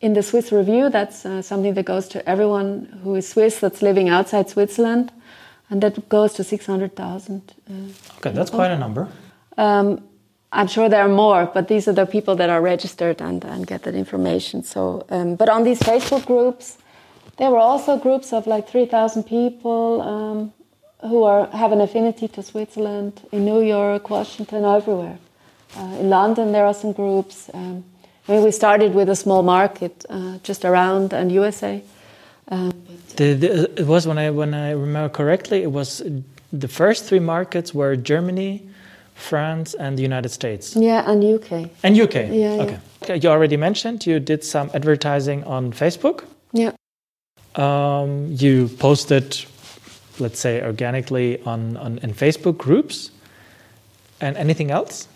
[0.00, 0.90] in the Swiss Review.
[0.90, 5.12] That's uh, something that goes to everyone who is Swiss that's living outside Switzerland,
[5.70, 7.54] and that goes to six hundred thousand.
[7.68, 9.08] Uh, okay, that's quite a number.
[9.56, 10.04] Um,
[10.50, 13.66] I'm sure there are more, but these are the people that are registered and, and
[13.66, 14.62] get that information.
[14.62, 16.78] So, um, but on these Facebook groups,
[17.36, 20.52] there were also groups of like 3,000 people um,
[21.00, 23.20] who are have an affinity to Switzerland.
[23.32, 25.18] In New York, Washington, everywhere.
[25.76, 27.50] Uh, in London, there are some groups.
[27.52, 27.84] Um,
[28.26, 31.82] I mean, we started with a small market uh, just around and USA.
[32.48, 32.72] Um,
[33.16, 36.02] the, the, it was when I when I remember correctly, it was
[36.52, 38.68] the first three markets were Germany.
[39.18, 40.76] France, and the United States.
[40.76, 41.70] Yeah, and UK.
[41.82, 42.14] And UK.
[42.30, 42.62] Yeah.
[42.62, 42.78] Okay.
[43.02, 43.16] okay.
[43.16, 46.24] You already mentioned you did some advertising on Facebook.
[46.52, 46.72] Yeah.
[47.56, 49.44] Um, you posted,
[50.20, 53.10] let's say, organically on, on in Facebook groups.
[54.20, 55.06] And anything else?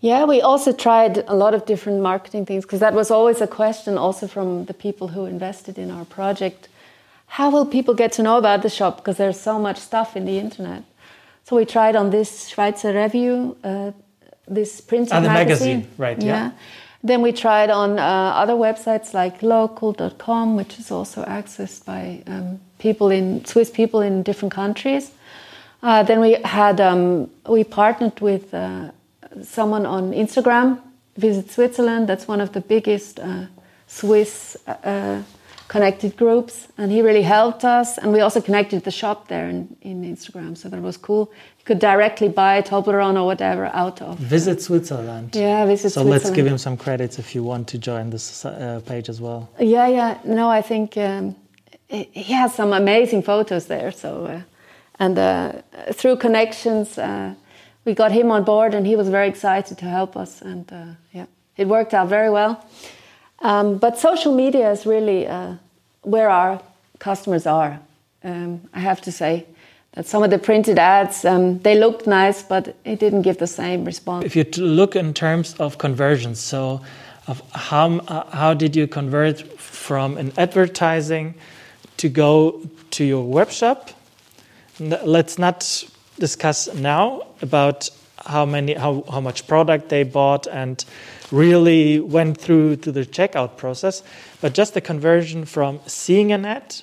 [0.00, 3.46] Yeah, we also tried a lot of different marketing things because that was always a
[3.46, 6.68] question also from the people who invested in our project.
[7.26, 8.98] How will people get to know about the shop?
[8.98, 10.84] Because there's so much stuff in the internet.
[11.44, 13.92] So we tried on this Schweizer Review, uh,
[14.46, 15.78] this printed ah, the magazine.
[15.78, 16.22] magazine, right?
[16.22, 16.26] Yeah.
[16.26, 16.50] yeah.
[17.06, 22.58] Then we tried on uh, other websites like local.com, which is also accessed by um,
[22.80, 25.12] people in Swiss people in different countries.
[25.84, 28.90] Uh, then we had um, we partnered with uh,
[29.42, 30.80] someone on Instagram,
[31.16, 32.08] Visit Switzerland.
[32.08, 33.46] That's one of the biggest uh,
[33.86, 35.22] Swiss uh,
[35.68, 37.98] connected groups and he really helped us.
[37.98, 41.30] And we also connected the shop there in, in instagram so that was cool.
[41.58, 44.18] You could directly buy toblerone or whatever out of.
[44.18, 45.34] Visit switzerland.
[45.34, 46.20] Yeah visit Switzerland.
[46.22, 49.20] so let's give him some credits if you want to join this uh, page as
[49.20, 49.48] well.
[49.58, 50.18] Yeah yeah.
[50.24, 51.34] No i think um,
[51.88, 54.40] he has some amazing photos there so uh,
[54.98, 55.52] and uh,
[55.92, 57.34] through connections uh,
[57.84, 60.86] we got him on board and he was very excited to help us and uh,
[61.12, 61.26] yeah
[61.56, 62.64] it worked out very well
[63.46, 65.54] um, but social media is really uh,
[66.02, 66.60] where our
[66.98, 67.78] customers are.
[68.24, 69.46] Um, I have to say
[69.92, 73.46] that some of the printed ads um, they looked nice, but it didn't give the
[73.46, 74.24] same response.
[74.24, 76.80] If you look in terms of conversions, so
[77.28, 81.34] of how uh, how did you convert from an advertising
[81.98, 83.90] to go to your web shop?
[84.80, 85.84] Let's not
[86.18, 87.90] discuss now about
[88.26, 90.84] how many how, how much product they bought and
[91.32, 94.02] really went through to the checkout process,
[94.40, 96.76] but just the conversion from seeing an ad,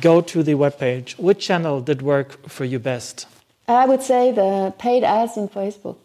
[0.00, 1.16] go to the web page.
[1.18, 3.26] Which channel did work for you best?
[3.66, 5.96] I would say the paid ads in Facebook.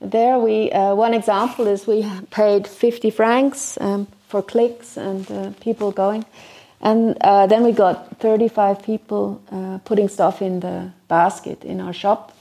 [0.00, 5.50] There, we uh, one example is we paid 50 francs um, for clicks and uh,
[5.60, 6.24] people going,
[6.80, 11.92] and uh, then we got 35 people uh, putting stuff in the basket in our
[11.92, 12.32] shop.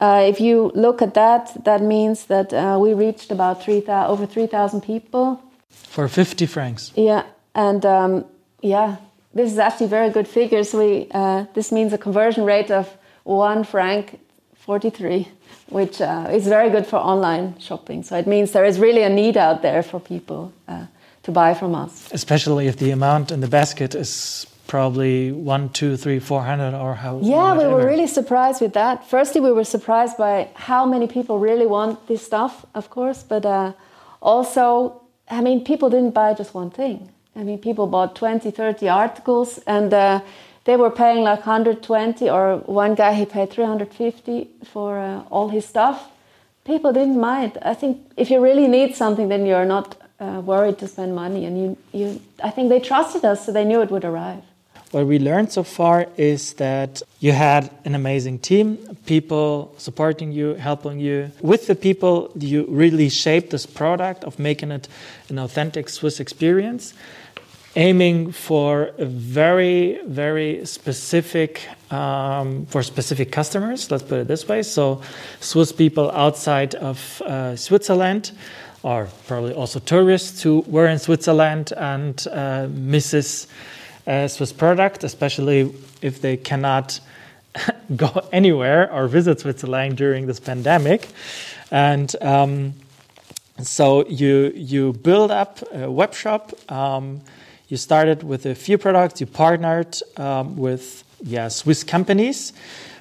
[0.00, 4.26] Uh, if you look at that, that means that uh, we reached about 3, over
[4.26, 5.40] 3,000 people.
[5.68, 6.92] For 50 francs?
[6.96, 8.24] Yeah, and um,
[8.62, 8.96] yeah,
[9.34, 10.72] this is actually very good figures.
[10.72, 11.06] We,
[11.54, 12.88] this means a conversion rate of
[13.24, 14.18] 1 franc
[14.54, 15.28] 43
[15.70, 18.02] which uh, is very good for online shopping.
[18.02, 20.86] So it means there is really a need out there for people uh,
[21.22, 22.08] to buy from us.
[22.12, 26.94] Especially if the amount in the basket is probably one, two, three, four hundred, or
[26.94, 27.18] how.
[27.20, 29.04] Yeah, we were really surprised with that.
[29.14, 33.44] Firstly, we were surprised by how many people really want this stuff, of course, but
[33.44, 33.72] uh,
[34.22, 37.10] also, I mean, people didn't buy just one thing.
[37.34, 40.20] I mean, people bought 20, 30 articles, and uh,
[40.66, 45.64] they were paying like 120 or one guy he paid 350 for uh, all his
[45.66, 46.10] stuff
[46.64, 50.78] people didn't mind i think if you really need something then you're not uh, worried
[50.78, 53.90] to spend money and you, you i think they trusted us so they knew it
[53.90, 54.44] would arrive
[54.90, 58.76] what we learned so far is that you had an amazing team
[59.06, 64.70] people supporting you helping you with the people you really shaped this product of making
[64.70, 64.88] it
[65.28, 66.94] an authentic swiss experience
[67.76, 74.62] aiming for a very, very specific, um, for specific customers, let's put it this way.
[74.62, 75.02] So,
[75.40, 78.32] Swiss people outside of uh, Switzerland,
[78.82, 83.46] or probably also tourists who were in Switzerland and uh, misses
[84.10, 87.00] a Swiss product, especially if they cannot
[87.96, 91.08] go anywhere or visit Switzerland during this pandemic.
[91.70, 92.74] And um,
[93.62, 96.52] so you you build up a web shop.
[96.68, 97.20] Um,
[97.68, 99.20] you started with a few products.
[99.20, 102.52] You partnered um, with yeah Swiss companies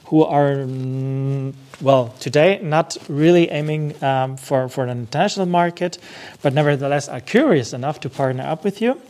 [0.05, 5.97] who are mm, well today not really aiming um, for for an international market,
[6.43, 9.01] but nevertheless are curious enough to partner up with you.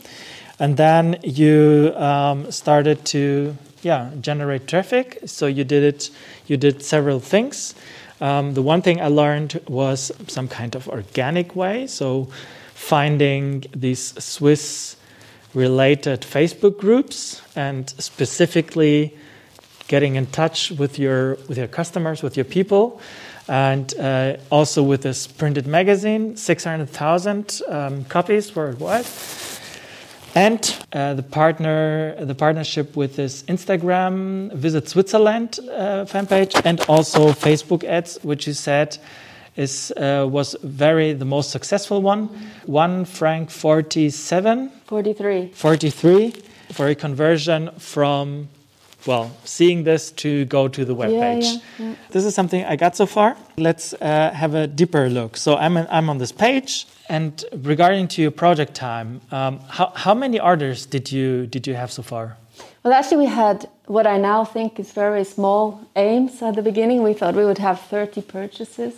[0.60, 5.18] And then you um, started to yeah generate traffic.
[5.24, 6.10] So you did it.
[6.46, 7.74] You did several things.
[8.20, 11.86] Um, the one thing I learned was some kind of organic way.
[11.86, 12.28] So
[12.74, 14.96] finding these Swiss
[15.54, 19.16] related Facebook groups and specifically
[19.88, 23.00] getting in touch with your with your customers, with your people,
[23.48, 29.06] and uh, also with this printed magazine, six hundred thousand um, copies worldwide,
[30.34, 36.80] and uh, the partner the partnership with this Instagram Visit Switzerland uh, fan page, and
[36.88, 38.98] also Facebook ads, which you said
[39.56, 42.28] is uh, was very the most successful one.
[42.66, 44.70] One franc forty seven.
[44.86, 45.50] Forty three.
[45.52, 46.34] Forty three
[46.72, 48.48] for a conversion from
[49.06, 51.44] well seeing this to go to the web page.
[51.44, 51.94] Yeah, yeah.
[52.10, 53.36] This is something I got so far.
[53.56, 55.36] Let's uh, have a deeper look.
[55.36, 56.86] So I'm in, I'm on this page.
[57.08, 61.74] And regarding to your project time, um, how, how many orders did you did you
[61.74, 62.36] have so far?
[62.82, 67.02] Well, actually, we had what I now think is very small aims at the beginning.
[67.02, 68.94] We thought we would have 30 purchases.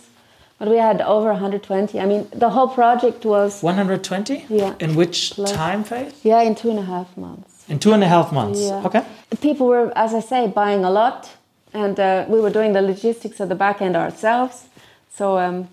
[0.59, 1.99] But we had over 120.
[1.99, 4.45] I mean, the whole project was 120.
[4.47, 4.75] Yeah.
[4.79, 6.13] In which Plus, time phase?
[6.23, 7.52] Yeah, in two and a half months.
[7.67, 8.59] In two and a half months.
[8.59, 8.85] Yeah.
[8.85, 9.03] Okay.
[9.41, 11.29] People were, as I say, buying a lot,
[11.73, 14.65] and uh, we were doing the logistics at the back end ourselves.
[15.09, 15.37] So.
[15.37, 15.67] Um,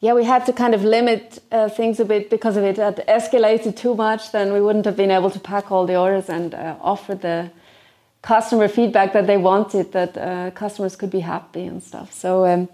[0.00, 3.04] yeah, we had to kind of limit uh, things a bit because if it had
[3.08, 6.54] escalated too much, then we wouldn't have been able to pack all the orders and
[6.54, 7.50] uh, offer the
[8.22, 12.12] customer feedback that they wanted, that uh, customers could be happy and stuff.
[12.12, 12.68] So um,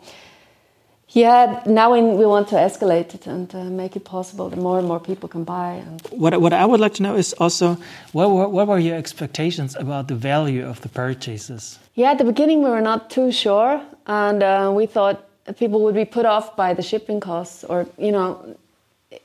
[1.15, 4.89] yeah, now we want to escalate it and uh, make it possible that more and
[4.89, 5.75] more people can buy.
[5.75, 7.77] And what what I would like to know is also
[8.13, 11.79] what were, what were your expectations about the value of the purchases?
[11.95, 15.25] Yeah, at the beginning we were not too sure, and uh, we thought
[15.57, 18.57] people would be put off by the shipping costs, or you know,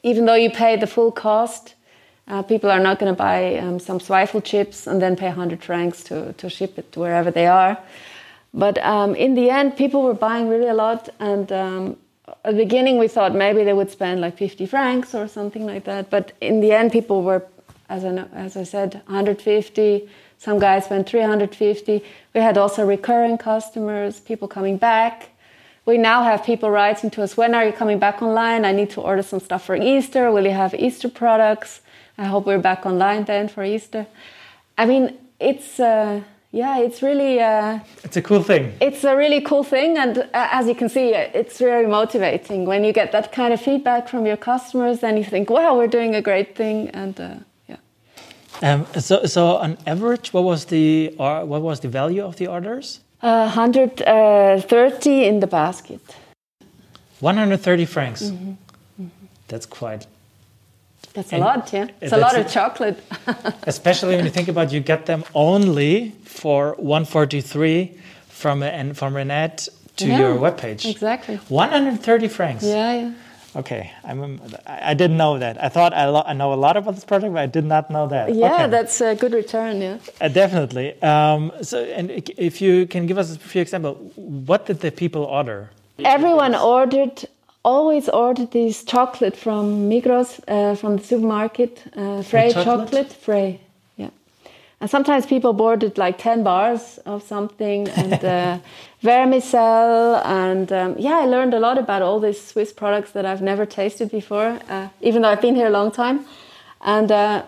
[0.04, 1.74] even though you pay the full cost,
[2.28, 5.64] uh, people are not going to buy um, some Zweifel chips and then pay 100
[5.64, 7.80] francs to to ship it to wherever they are.
[8.54, 11.10] But um, in the end, people were buying really a lot.
[11.20, 11.98] And um,
[12.44, 15.86] at the beginning, we thought maybe they would spend like 50 francs or something like
[15.86, 16.10] that.
[16.10, 17.46] But in the end, people were,
[17.90, 20.10] as I, know, as I said, 150.
[20.38, 22.04] Some guys spent 350.
[22.34, 25.30] We had also recurring customers, people coming back.
[25.86, 28.64] We now have people writing to us, when are you coming back online?
[28.64, 30.32] I need to order some stuff for Easter.
[30.32, 31.82] Will you have Easter products?
[32.18, 34.08] I hope we're back online then for Easter.
[34.78, 35.80] I mean, it's.
[35.80, 36.22] Uh,
[36.52, 37.40] yeah, it's really.
[37.40, 38.74] Uh, it's a cool thing.
[38.82, 42.84] It's a really cool thing, and uh, as you can see, it's very motivating when
[42.84, 45.00] you get that kind of feedback from your customers.
[45.00, 47.36] Then you think, "Wow, we're doing a great thing," and uh,
[47.68, 47.78] yeah.
[48.64, 52.48] Um, so, so on average, what was the uh, what was the value of the
[52.48, 53.02] orders?
[53.22, 56.02] Uh, 130 in the basket.
[57.20, 58.22] 130 francs.
[58.22, 58.56] Mm -hmm.
[58.98, 59.28] Mm -hmm.
[59.48, 60.08] That's quite.
[61.14, 61.88] That's a lot, yeah.
[62.02, 63.04] It's a lot of chocolate.
[63.64, 67.98] especially when you think about you get them only for 143
[68.28, 69.58] from a, and from an ad
[69.98, 70.90] to yeah, your webpage.
[70.90, 71.36] Exactly.
[71.36, 72.64] 130 francs.
[72.64, 73.14] Yeah, yeah.
[73.56, 75.62] Okay, I'm, I didn't know that.
[75.62, 78.08] I thought I, I, know a lot about this project, but I did not know
[78.08, 78.34] that.
[78.36, 78.68] Yeah, okay.
[78.68, 79.82] that's a good return.
[79.82, 81.02] Yeah, uh, definitely.
[81.02, 85.24] Um, so, and if you can give us a few examples, what did the people
[85.24, 85.72] order?
[85.98, 87.26] Everyone ordered,
[87.64, 92.66] always ordered this chocolate from Migros, uh, from the supermarket, uh, Frey chocolate?
[92.66, 93.60] chocolate, Frey.
[93.98, 94.10] Yeah,
[94.82, 98.24] and sometimes people ordered like ten bars of something, and.
[98.24, 98.60] Uh,
[99.04, 103.42] vermicell and um, yeah i learned a lot about all these swiss products that i've
[103.42, 106.26] never tasted before uh, even though i've been here a long time
[106.82, 107.44] and uh,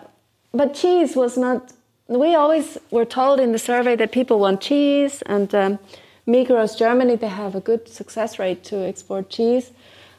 [0.52, 1.72] but cheese was not
[2.08, 5.78] we always were told in the survey that people want cheese and um,
[6.26, 9.72] migros germany they have a good success rate to export cheese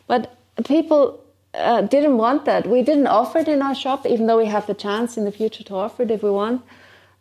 [0.08, 0.36] but
[0.66, 1.24] people
[1.54, 4.66] uh, didn't want that we didn't offer it in our shop even though we have
[4.68, 6.62] the chance in the future to offer it if we want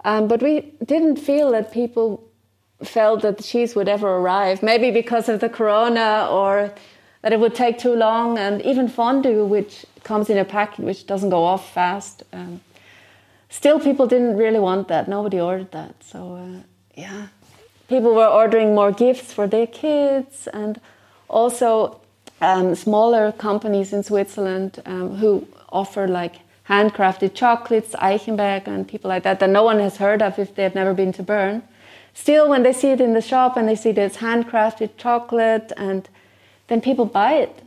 [0.05, 2.24] um, but we didn't feel that people
[2.85, 4.62] felt that the cheese would ever arrive.
[4.62, 6.72] Maybe because of the corona or
[7.22, 8.39] that it would take too long.
[8.39, 12.24] And even fondue, which comes in a packet which doesn't go off fast.
[12.33, 12.61] Um,
[13.49, 15.09] still, people didn't really want that.
[15.09, 16.03] Nobody ordered that.
[16.03, 16.62] So, uh,
[16.97, 17.28] yeah.
[17.89, 20.80] People were ordering more gifts for their kids and
[21.28, 22.01] also
[22.43, 29.22] um, smaller companies in Switzerland um, who offer like handcrafted chocolates, Eichenberg, and people like
[29.22, 31.62] that that no one has heard of if they've never been to Bern.
[32.14, 35.72] Still when they see it in the shop and they see that it's handcrafted chocolate
[35.76, 36.09] and
[36.66, 37.62] then people buy it.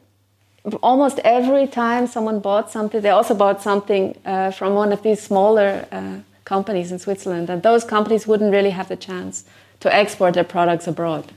[0.83, 5.21] Almost every time someone bought something they also bought something uh, from one of these
[5.21, 9.45] smaller uh, companies in switzerland and those companies wouldn't really have the chance
[9.79, 11.31] to export their products abroad.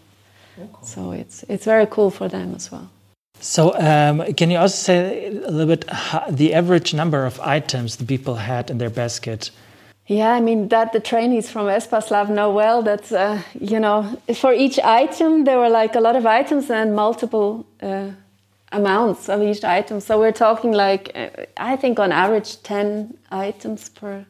[0.59, 0.69] Okay.
[0.83, 2.91] so it's it's very cool for them as well
[3.41, 5.85] so, um, can you also say a little bit
[6.31, 9.51] the average number of items the people had in their basket
[10.09, 14.19] yeah, I mean that the trainees from Espace Lab know well that uh, you know
[14.35, 18.13] for each item there were like a lot of items and multiple uh,
[18.73, 20.01] amounts of each item.
[20.01, 21.29] So we're talking like uh,
[21.59, 24.25] I think on average ten items per.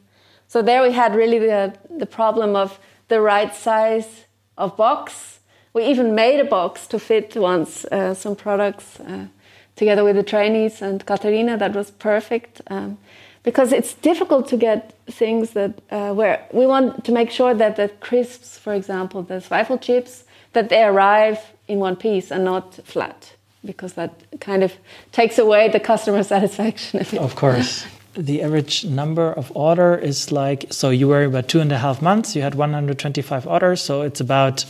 [0.49, 4.25] So there we had really the the problem of the right size
[4.57, 5.38] of box.
[5.73, 9.27] We even made a box to fit once uh, some products uh,
[9.75, 11.57] together with the trainees and Katarina.
[11.57, 12.61] That was perfect.
[12.67, 12.97] Um,
[13.43, 17.75] because it's difficult to get things that uh, where we want to make sure that
[17.75, 22.75] the crisps, for example, the Zweifel chips, that they arrive in one piece and not
[22.85, 24.73] flat, because that kind of
[25.11, 27.17] takes away the customer satisfaction.
[27.17, 27.85] Of course.
[28.15, 30.89] The average number of order is like so.
[30.89, 32.35] You were about two and a half months.
[32.35, 34.65] You had 125 orders, so it's about,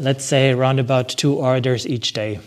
[0.00, 2.40] let's say, around about two orders each day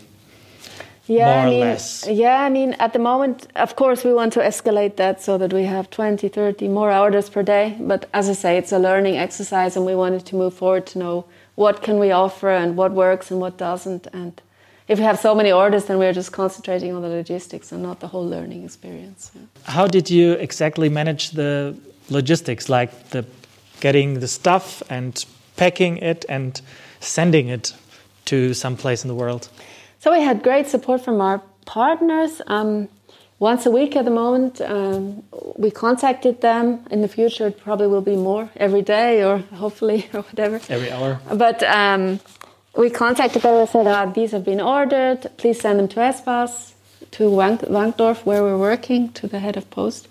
[1.05, 2.07] yeah, more I mean, or less?
[2.07, 5.51] Yeah, I mean, at the moment, of course, we want to escalate that so that
[5.51, 7.75] we have 20, 30 more orders per day.
[7.79, 10.99] But as I say, it's a learning exercise, and we wanted to move forward to
[10.99, 11.25] know
[11.55, 14.07] what can we offer and what works and what doesn't.
[14.13, 14.41] And
[14.87, 17.99] if we have so many orders, then we're just concentrating on the logistics and not
[17.99, 19.31] the whole learning experience.
[19.35, 19.41] Yeah.
[19.65, 21.75] How did you exactly manage the
[22.09, 23.25] logistics, like the
[23.81, 25.25] getting the stuff and
[25.57, 26.61] packing it and
[27.03, 27.73] sending it
[28.25, 29.49] to some place in the world?
[29.99, 32.41] So we had great support from our partners.
[32.47, 32.89] Um,
[33.39, 35.23] once a week at the moment, um,
[35.57, 36.85] we contacted them.
[36.91, 40.61] In the future, it probably will be more every day or hopefully or whatever.
[40.69, 41.19] Every hour.
[41.33, 42.19] But um,
[42.77, 45.29] we contacted them and said, ah, these have been ordered.
[45.37, 46.73] Please send them to Espace,
[47.11, 50.07] to Wankdorf, where we're working, to the head of post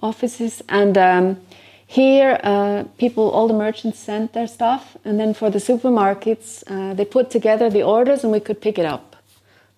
[0.00, 0.62] offices.
[0.68, 1.40] And um,
[1.86, 4.96] here, uh, people, all the merchants sent their stuff.
[5.04, 8.78] And then for the supermarkets, uh, they put together the orders and we could pick
[8.78, 9.16] it up.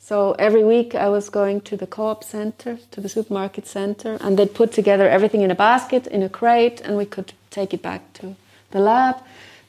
[0.00, 4.38] So every week I was going to the co-op center, to the supermarket center, and
[4.38, 7.82] they'd put together everything in a basket, in a crate, and we could take it
[7.82, 8.34] back to
[8.70, 9.16] the lab.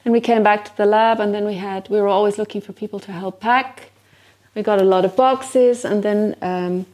[0.02, 2.62] And we came back to the lab, and then we had we were always looking
[2.62, 3.90] for people to help pack.
[4.54, 6.86] We got a lot of boxes, and then um,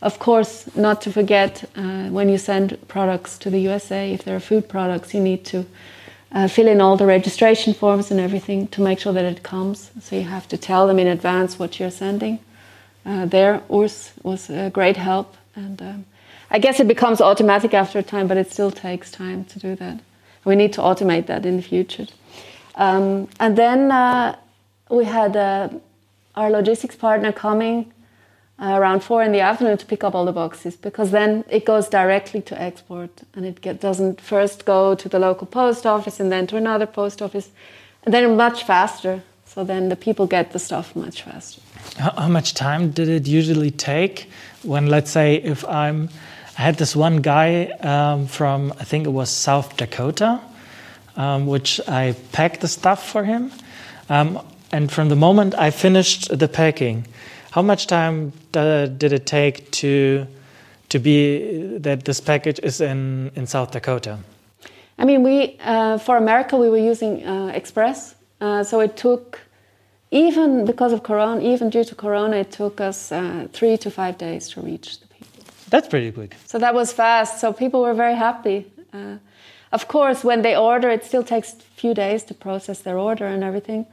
[0.00, 4.36] of course, not to forget uh, when you send products to the USA, if there
[4.36, 5.66] are food products, you need to
[6.30, 9.90] uh, fill in all the registration forms and everything to make sure that it comes.
[10.00, 12.38] So you have to tell them in advance what you're sending
[13.04, 13.60] uh, there.
[13.70, 16.04] Urs was a great help, and um,
[16.50, 19.74] I guess it becomes automatic after a time, but it still takes time to do
[19.76, 20.00] that.
[20.44, 22.06] We need to automate that in the future.
[22.76, 24.36] Um, and then uh,
[24.90, 25.70] we had uh,
[26.36, 27.92] our logistics partner coming
[28.60, 31.88] around four in the afternoon to pick up all the boxes because then it goes
[31.88, 36.32] directly to export and it get, doesn't first go to the local post office and
[36.32, 37.50] then to another post office
[38.04, 41.62] and then much faster So then the people get the stuff much faster.
[41.96, 44.28] How, how much time did it usually take
[44.62, 46.10] when, let's say, if I'm,
[46.58, 50.40] I had this one guy um, from, I think it was South Dakota,
[51.16, 53.50] um, which I packed the stuff for him.
[54.10, 54.38] Um,
[54.70, 57.06] and from the moment I finished the packing,
[57.50, 60.26] how much time did it take to
[60.88, 64.18] to be that this package is in in South Dakota?
[64.98, 69.40] I mean, we uh, for America we were using uh, Express, uh, so it took
[70.10, 74.16] even because of Corona, even due to Corona, it took us uh, three to five
[74.16, 75.44] days to reach the people.
[75.68, 76.34] That's pretty quick.
[76.46, 77.40] So that was fast.
[77.40, 78.66] So people were very happy.
[78.92, 79.16] Uh,
[79.70, 83.26] of course, when they order, it still takes a few days to process their order
[83.26, 83.86] and everything.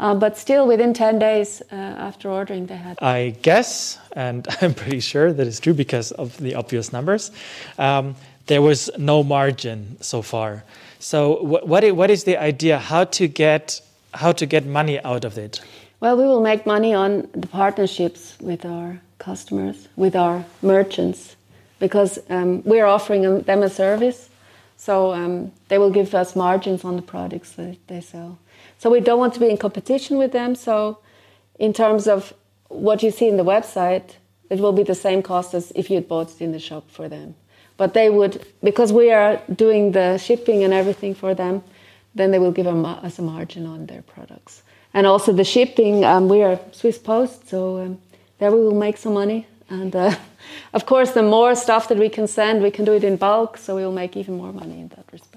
[0.00, 2.98] Uh, but still, within 10 days uh, after ordering, they had.
[3.00, 7.30] I guess, and I'm pretty sure that is true because of the obvious numbers,
[7.78, 8.16] um,
[8.46, 10.64] there was no margin so far.
[10.98, 12.78] So, what, what is the idea?
[12.78, 13.80] How to get
[14.14, 15.60] how to get money out of it?
[16.00, 21.36] Well, we will make money on the partnerships with our customers, with our merchants,
[21.78, 24.28] because um, we're offering them a service.
[24.76, 28.38] So um, they will give us margins on the products that they sell.
[28.84, 30.54] So we don't want to be in competition with them.
[30.54, 30.98] So
[31.58, 32.34] in terms of
[32.68, 34.16] what you see in the website,
[34.50, 37.08] it will be the same cost as if you bought it in the shop for
[37.08, 37.34] them.
[37.78, 41.62] But they would, because we are doing the shipping and everything for them,
[42.14, 44.60] then they will give us a margin on their products.
[44.92, 47.98] And also the shipping, um, we are Swiss Post, so um,
[48.38, 49.46] there we will make some money.
[49.70, 50.14] And uh,
[50.74, 53.56] of course, the more stuff that we can send, we can do it in bulk,
[53.56, 55.33] so we will make even more money in that respect.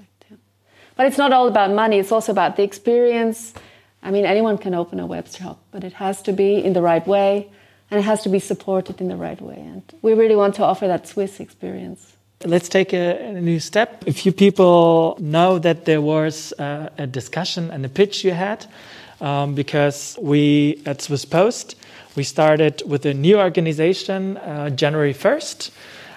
[0.98, 3.54] But it's not all about money, it's also about the experience.
[4.02, 6.82] I mean, anyone can open a web shop, but it has to be in the
[6.82, 7.48] right way
[7.88, 9.58] and it has to be supported in the right way.
[9.58, 12.16] And we really want to offer that Swiss experience.
[12.44, 14.06] Let's take a, a, new step.
[14.08, 18.66] A few people know that there was a, a discussion and a pitch you had
[19.20, 21.76] um, because we at Swiss Post
[22.16, 25.70] we started with a new organization uh, January 1st.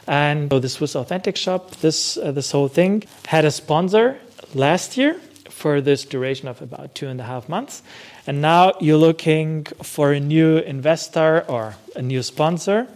[0.07, 4.17] And so the Swiss Authentic Shop, this, uh, this whole thing, had a sponsor
[4.55, 7.83] last year for this duration of about two and a half months.
[8.25, 12.87] And now you're looking for a new investor or a new sponsor.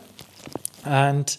[0.84, 1.36] And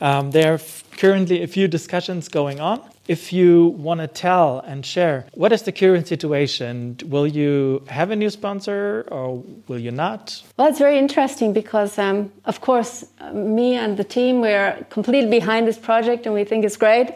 [0.00, 0.60] um, there are
[0.96, 2.80] currently a few discussions going on.
[3.06, 6.98] If you want to tell and share, what is the current situation?
[7.06, 10.42] Will you have a new sponsor or will you not?
[10.58, 15.66] Well, it's very interesting because, um, of course, me and the team, we're completely behind
[15.66, 17.14] this project and we think it's great.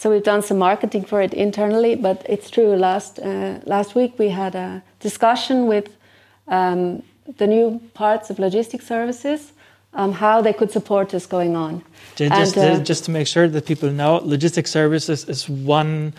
[0.00, 2.74] So we've done some marketing for it internally, but it's true.
[2.74, 5.88] Last uh, last week we had a discussion with
[6.48, 7.02] um,
[7.36, 9.52] the new parts of logistic services,
[9.92, 11.82] um, how they could support us going on.
[12.16, 16.14] Just, and, uh, just to make sure that people know, logistic services is one.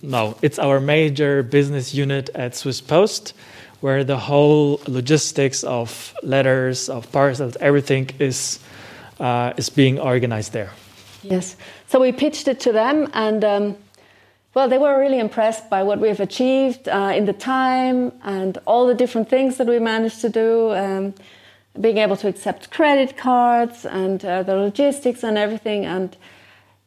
[0.00, 3.34] No, it's our major business unit at Swiss Post,
[3.82, 8.58] where the whole logistics of letters, of parcels, everything is
[9.20, 10.70] uh, is being organized there.
[11.22, 11.56] Yes.
[11.88, 13.76] So we pitched it to them, and um,
[14.54, 18.86] well, they were really impressed by what we've achieved uh, in the time and all
[18.86, 20.72] the different things that we managed to do.
[20.72, 21.14] Um,
[21.80, 25.84] being able to accept credit cards and uh, the logistics and everything.
[25.84, 26.16] And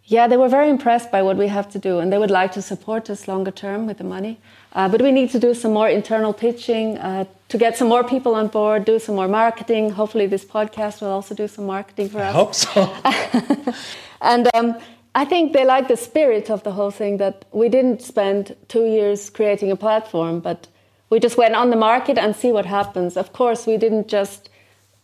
[0.06, 2.52] yeah, they were very impressed by what we have to do, and they would like
[2.54, 4.40] to support us longer term with the money.
[4.74, 8.04] Uh, but we need to do some more internal pitching uh, to get some more
[8.04, 9.92] people on board, do some more marketing.
[9.92, 12.28] Hopefully, this podcast will also do some marketing for us.
[12.28, 13.74] I hope so.
[14.22, 14.78] and um,
[15.16, 18.86] I think they like the spirit of the whole thing that we didn't spend two
[18.86, 20.68] years creating a platform, but
[21.10, 23.18] we just went on the market and see what happens.
[23.18, 24.50] Of course, we didn't just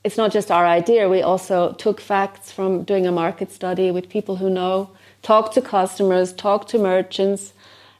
[0.06, 1.10] it's not just our idea.
[1.10, 4.92] We also took facts from doing a market study with people who know,
[5.24, 7.54] talk to customers, talk to merchants.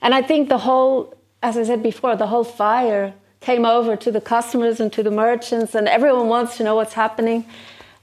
[0.04, 4.12] And I think the whole, as I said before, the whole fire came over to
[4.12, 7.44] the customers and to the merchants, and everyone wants to know what's happening.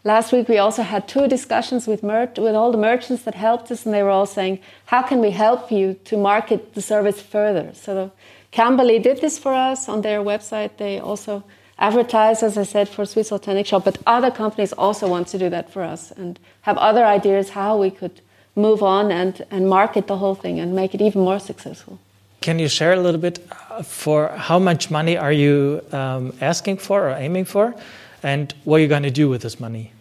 [0.05, 3.71] Last week, we also had two discussions with, mer- with all the merchants that helped
[3.71, 7.21] us, and they were all saying, How can we help you to market the service
[7.23, 7.71] further?
[7.75, 8.11] So,
[8.53, 10.77] Kambly did this for us on their website.
[10.77, 11.45] They also
[11.79, 15.49] advertise, as I said, for Swiss Authentic Shop, but other companies also want to do
[15.51, 18.21] that for us and have other ideas how we could
[18.55, 21.99] move on and, and market the whole thing and make it even more successful.
[22.41, 26.79] Can you share a little bit uh, for how much money are you um, asking
[26.79, 27.75] for or aiming for,
[28.23, 29.93] and what are you going to do with this money?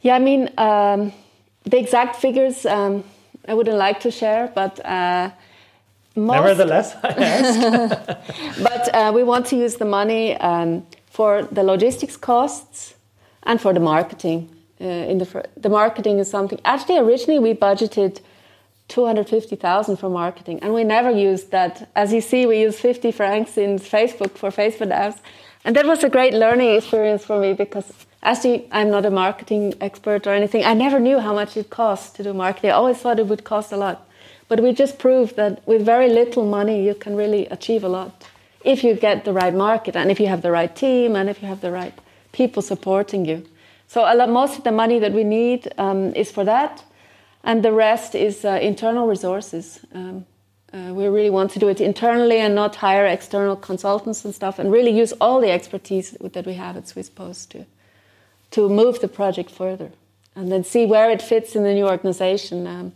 [0.00, 1.12] Yeah, I mean, um,
[1.64, 3.04] the exact figures um,
[3.46, 5.30] I wouldn't like to share, but uh,
[6.14, 7.98] nevertheless, I ask.
[8.62, 12.94] but uh, we want to use the money um, for the logistics costs
[13.42, 14.48] and for the marketing.
[14.80, 16.60] Uh, in the the marketing is something.
[16.64, 18.20] Actually, originally we budgeted
[18.88, 20.58] 250,000 for marketing.
[20.62, 21.88] And we never used that.
[21.94, 25.20] As you see, we use 50 francs in Facebook for Facebook ads.
[25.68, 27.92] And that was a great learning experience for me because
[28.22, 30.64] actually I'm not a marketing expert or anything.
[30.64, 32.70] I never knew how much it costs to do marketing.
[32.70, 34.08] I always thought it would cost a lot.
[34.48, 38.24] But we just proved that with very little money, you can really achieve a lot
[38.64, 41.42] if you get the right market and if you have the right team and if
[41.42, 41.92] you have the right
[42.32, 43.44] people supporting you.
[43.88, 46.82] So a lot, most of the money that we need um, is for that,
[47.44, 49.80] and the rest is uh, internal resources.
[49.92, 50.24] Um,
[50.72, 54.58] uh, we really want to do it internally and not hire external consultants and stuff,
[54.58, 57.64] and really use all the expertise that we have at Swiss Post to
[58.50, 59.90] to move the project further,
[60.34, 62.66] and then see where it fits in the new organization.
[62.66, 62.92] Um,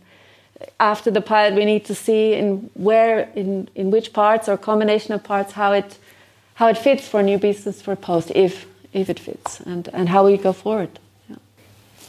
[0.79, 5.13] after the pilot, we need to see in where, in, in which parts or combination
[5.13, 5.97] of parts, how it
[6.55, 10.25] how it fits for new business for Post, if if it fits, and and how
[10.25, 10.99] we go forward.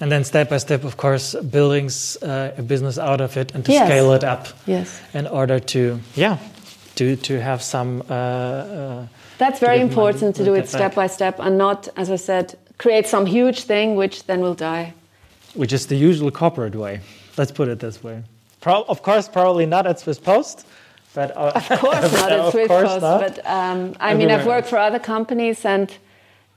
[0.00, 1.88] And then step by step, of course, building
[2.22, 3.86] uh, a business out of it and to yes.
[3.86, 4.48] scale it up.
[4.66, 5.00] Yes.
[5.12, 6.38] In order to, yeah,
[6.96, 8.02] to to have some.
[8.08, 9.06] Uh, uh,
[9.38, 10.94] That's very important to do it step back.
[10.94, 14.94] by step and not, as I said, create some huge thing which then will die.
[15.54, 17.00] Which is the usual corporate way.
[17.36, 18.22] Let's put it this way.
[18.60, 20.66] Pro of course, probably not at Swiss Post.
[21.14, 23.00] But, uh, of course not at Swiss Post.
[23.00, 23.20] Not.
[23.20, 25.88] But um, I mean, I've worked for other companies, and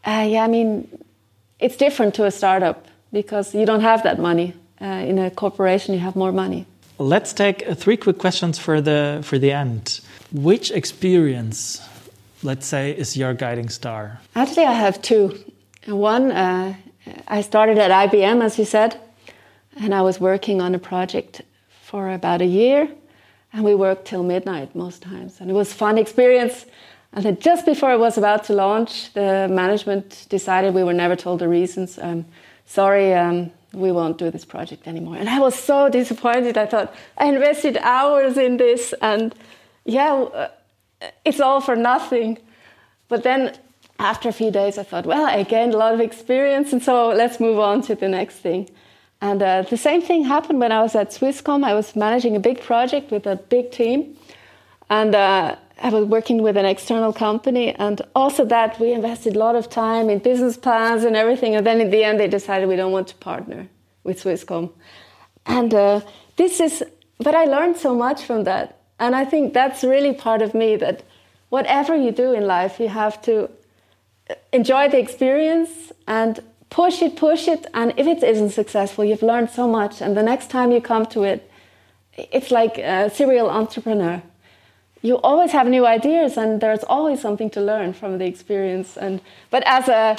[0.04, 0.88] uh, yeah, I mean,
[1.60, 4.54] it's different to a startup because you don't have that money.
[4.80, 6.66] Uh, in a corporation, you have more money.
[7.00, 10.02] Let's take uh, three quick questions for the for the end.
[10.32, 11.82] Which experience,
[12.44, 14.20] let's say, is your guiding star?
[14.36, 15.34] Actually, I have two.
[15.88, 16.76] One, uh,
[17.28, 19.00] I started at IBM, as you said,
[19.80, 21.42] and I was working on a project
[21.84, 22.90] for about a year,
[23.54, 26.66] and we worked till midnight most times, and it was fun experience.
[27.14, 31.16] And then just before it was about to launch, the management decided we were never
[31.16, 31.98] told the reasons.
[31.98, 32.26] Um,
[32.68, 35.16] sorry, um, we won't do this project anymore.
[35.16, 36.58] And I was so disappointed.
[36.58, 39.34] I thought I invested hours in this, and
[39.86, 40.50] yeah, uh,
[41.26, 42.38] it's all for nothing.
[43.08, 43.58] But then
[44.00, 47.10] after a few days, I thought, well, I gained a lot of experience, and so
[47.10, 48.70] let's move on to the next thing.
[49.22, 51.64] And uh, the same thing happened when I was at Swisscom.
[51.64, 54.16] I was managing a big project with a big team,
[54.90, 57.74] and uh, I was working with an external company.
[57.76, 61.56] And also that we invested a lot of time in business plans and everything.
[61.56, 63.68] And then in the end, they decided we don't want to partner
[64.04, 64.72] with Swisscom.
[65.46, 66.02] And uh,
[66.36, 66.84] this is,
[67.20, 68.80] but I learned so much from that.
[69.00, 71.04] And I think that's really part of me that
[71.50, 73.50] whatever you do in life, you have to
[74.52, 79.50] enjoy the experience and push it, push it, and if it isn't successful, you've learned
[79.50, 81.50] so much, and the next time you come to it,
[82.18, 84.22] it's like a serial entrepreneur.
[85.02, 88.98] You always have new ideas, and there's always something to learn from the experience.
[88.98, 90.16] And but as a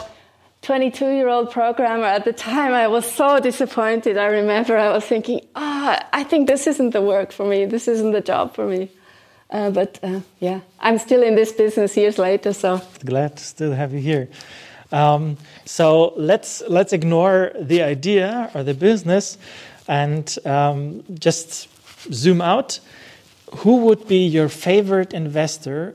[0.63, 4.17] 22-year-old programmer at the time, I was so disappointed.
[4.17, 7.65] I remember I was thinking, ah, oh, I think this isn't the work for me.
[7.65, 8.91] This isn't the job for me.
[9.51, 12.53] Uh, but uh, yeah, I'm still in this business years later.
[12.53, 14.29] So glad to still have you here.
[14.93, 19.39] Um, so let's let's ignore the idea or the business
[19.87, 21.69] and um, just
[22.13, 22.81] zoom out.
[23.57, 25.95] Who would be your favorite investor?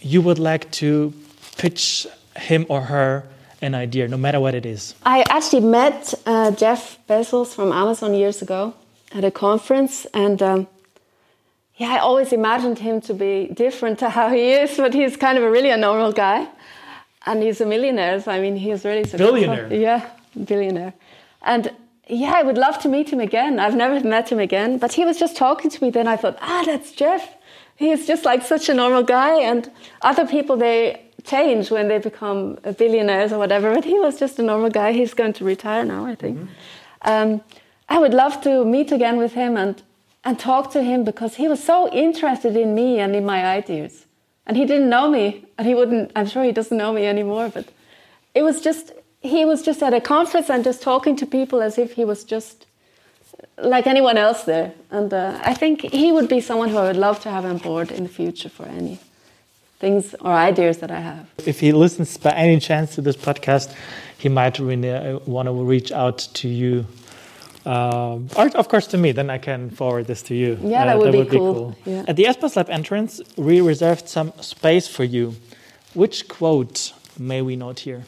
[0.00, 1.12] You would like to
[1.56, 3.24] pitch him or her
[3.60, 4.94] an idea, no matter what it is.
[5.04, 8.74] I actually met uh, Jeff Bezos from Amazon years ago
[9.12, 10.68] at a conference, and um,
[11.76, 15.38] yeah, I always imagined him to be different to how he is, but he's kind
[15.38, 16.46] of a really a normal guy
[17.26, 18.20] and he's a millionaire.
[18.20, 19.32] So I mean, he's really successful.
[19.32, 19.72] Billionaire.
[19.72, 20.10] Yeah,
[20.44, 20.94] billionaire.
[21.42, 21.70] And
[22.08, 23.58] yeah, I would love to meet him again.
[23.58, 25.90] I've never met him again, but he was just talking to me.
[25.90, 27.34] Then I thought, ah, that's Jeff.
[27.76, 29.40] He is just like such a normal guy.
[29.40, 29.70] And
[30.02, 33.74] other people, they change when they become billionaires or whatever.
[33.74, 34.92] But he was just a normal guy.
[34.92, 36.38] He's going to retire now, I think.
[36.38, 37.10] Mm-hmm.
[37.10, 37.40] Um,
[37.88, 39.82] I would love to meet again with him and
[40.24, 44.06] and talk to him because he was so interested in me and in my ideas
[44.46, 47.48] and he didn't know me and he wouldn't i'm sure he doesn't know me anymore
[47.48, 47.68] but
[48.34, 51.78] it was just he was just at a conference and just talking to people as
[51.78, 52.66] if he was just
[53.58, 56.96] like anyone else there and uh, i think he would be someone who i would
[56.96, 58.98] love to have on board in the future for any
[59.78, 63.74] things or ideas that i have if he listens by any chance to this podcast
[64.18, 66.86] he might really uh, want to reach out to you
[67.66, 70.58] um, or of course to me, then I can forward this to you.
[70.62, 71.52] Yeah, that, uh, would, that be, would cool.
[71.52, 71.76] be, cool.
[71.84, 72.04] Yeah.
[72.08, 75.34] At the Espace Lab entrance, we reserved some space for you.
[75.92, 78.04] Which quote may we note here?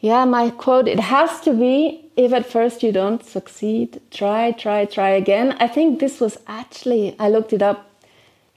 [0.00, 4.86] Yeah, my quote it has to be if at first you don't succeed, try, try,
[4.86, 5.56] try again.
[5.60, 7.90] I think this was actually, I looked it up.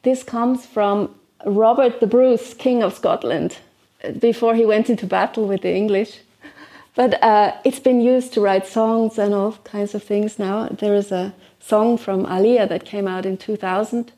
[0.03, 1.13] This comes from
[1.45, 3.57] Robert the Bruce, King of Scotland,
[4.19, 6.19] before he went into battle with the English.
[6.95, 10.67] But uh, it's been used to write songs and all kinds of things now.
[10.67, 14.11] There is a song from Aaliyah that came out in 2000.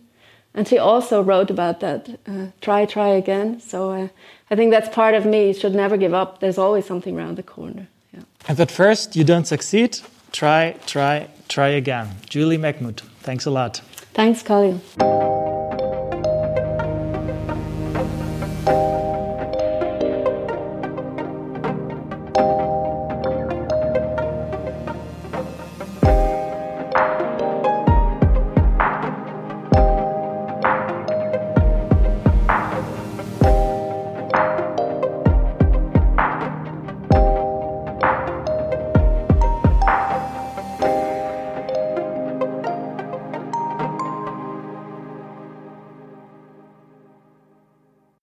[0.53, 3.59] And she also wrote about that uh, try, try again.
[3.61, 4.07] So uh,
[4.49, 5.47] I think that's part of me.
[5.47, 6.39] You should never give up.
[6.39, 7.87] There's always something around the corner.
[8.13, 8.23] Yeah.
[8.49, 9.99] If at first you don't succeed,
[10.31, 12.09] try, try, try again.
[12.29, 13.81] Julie Mechmuth, thanks a lot.
[14.13, 14.81] Thanks, Colin.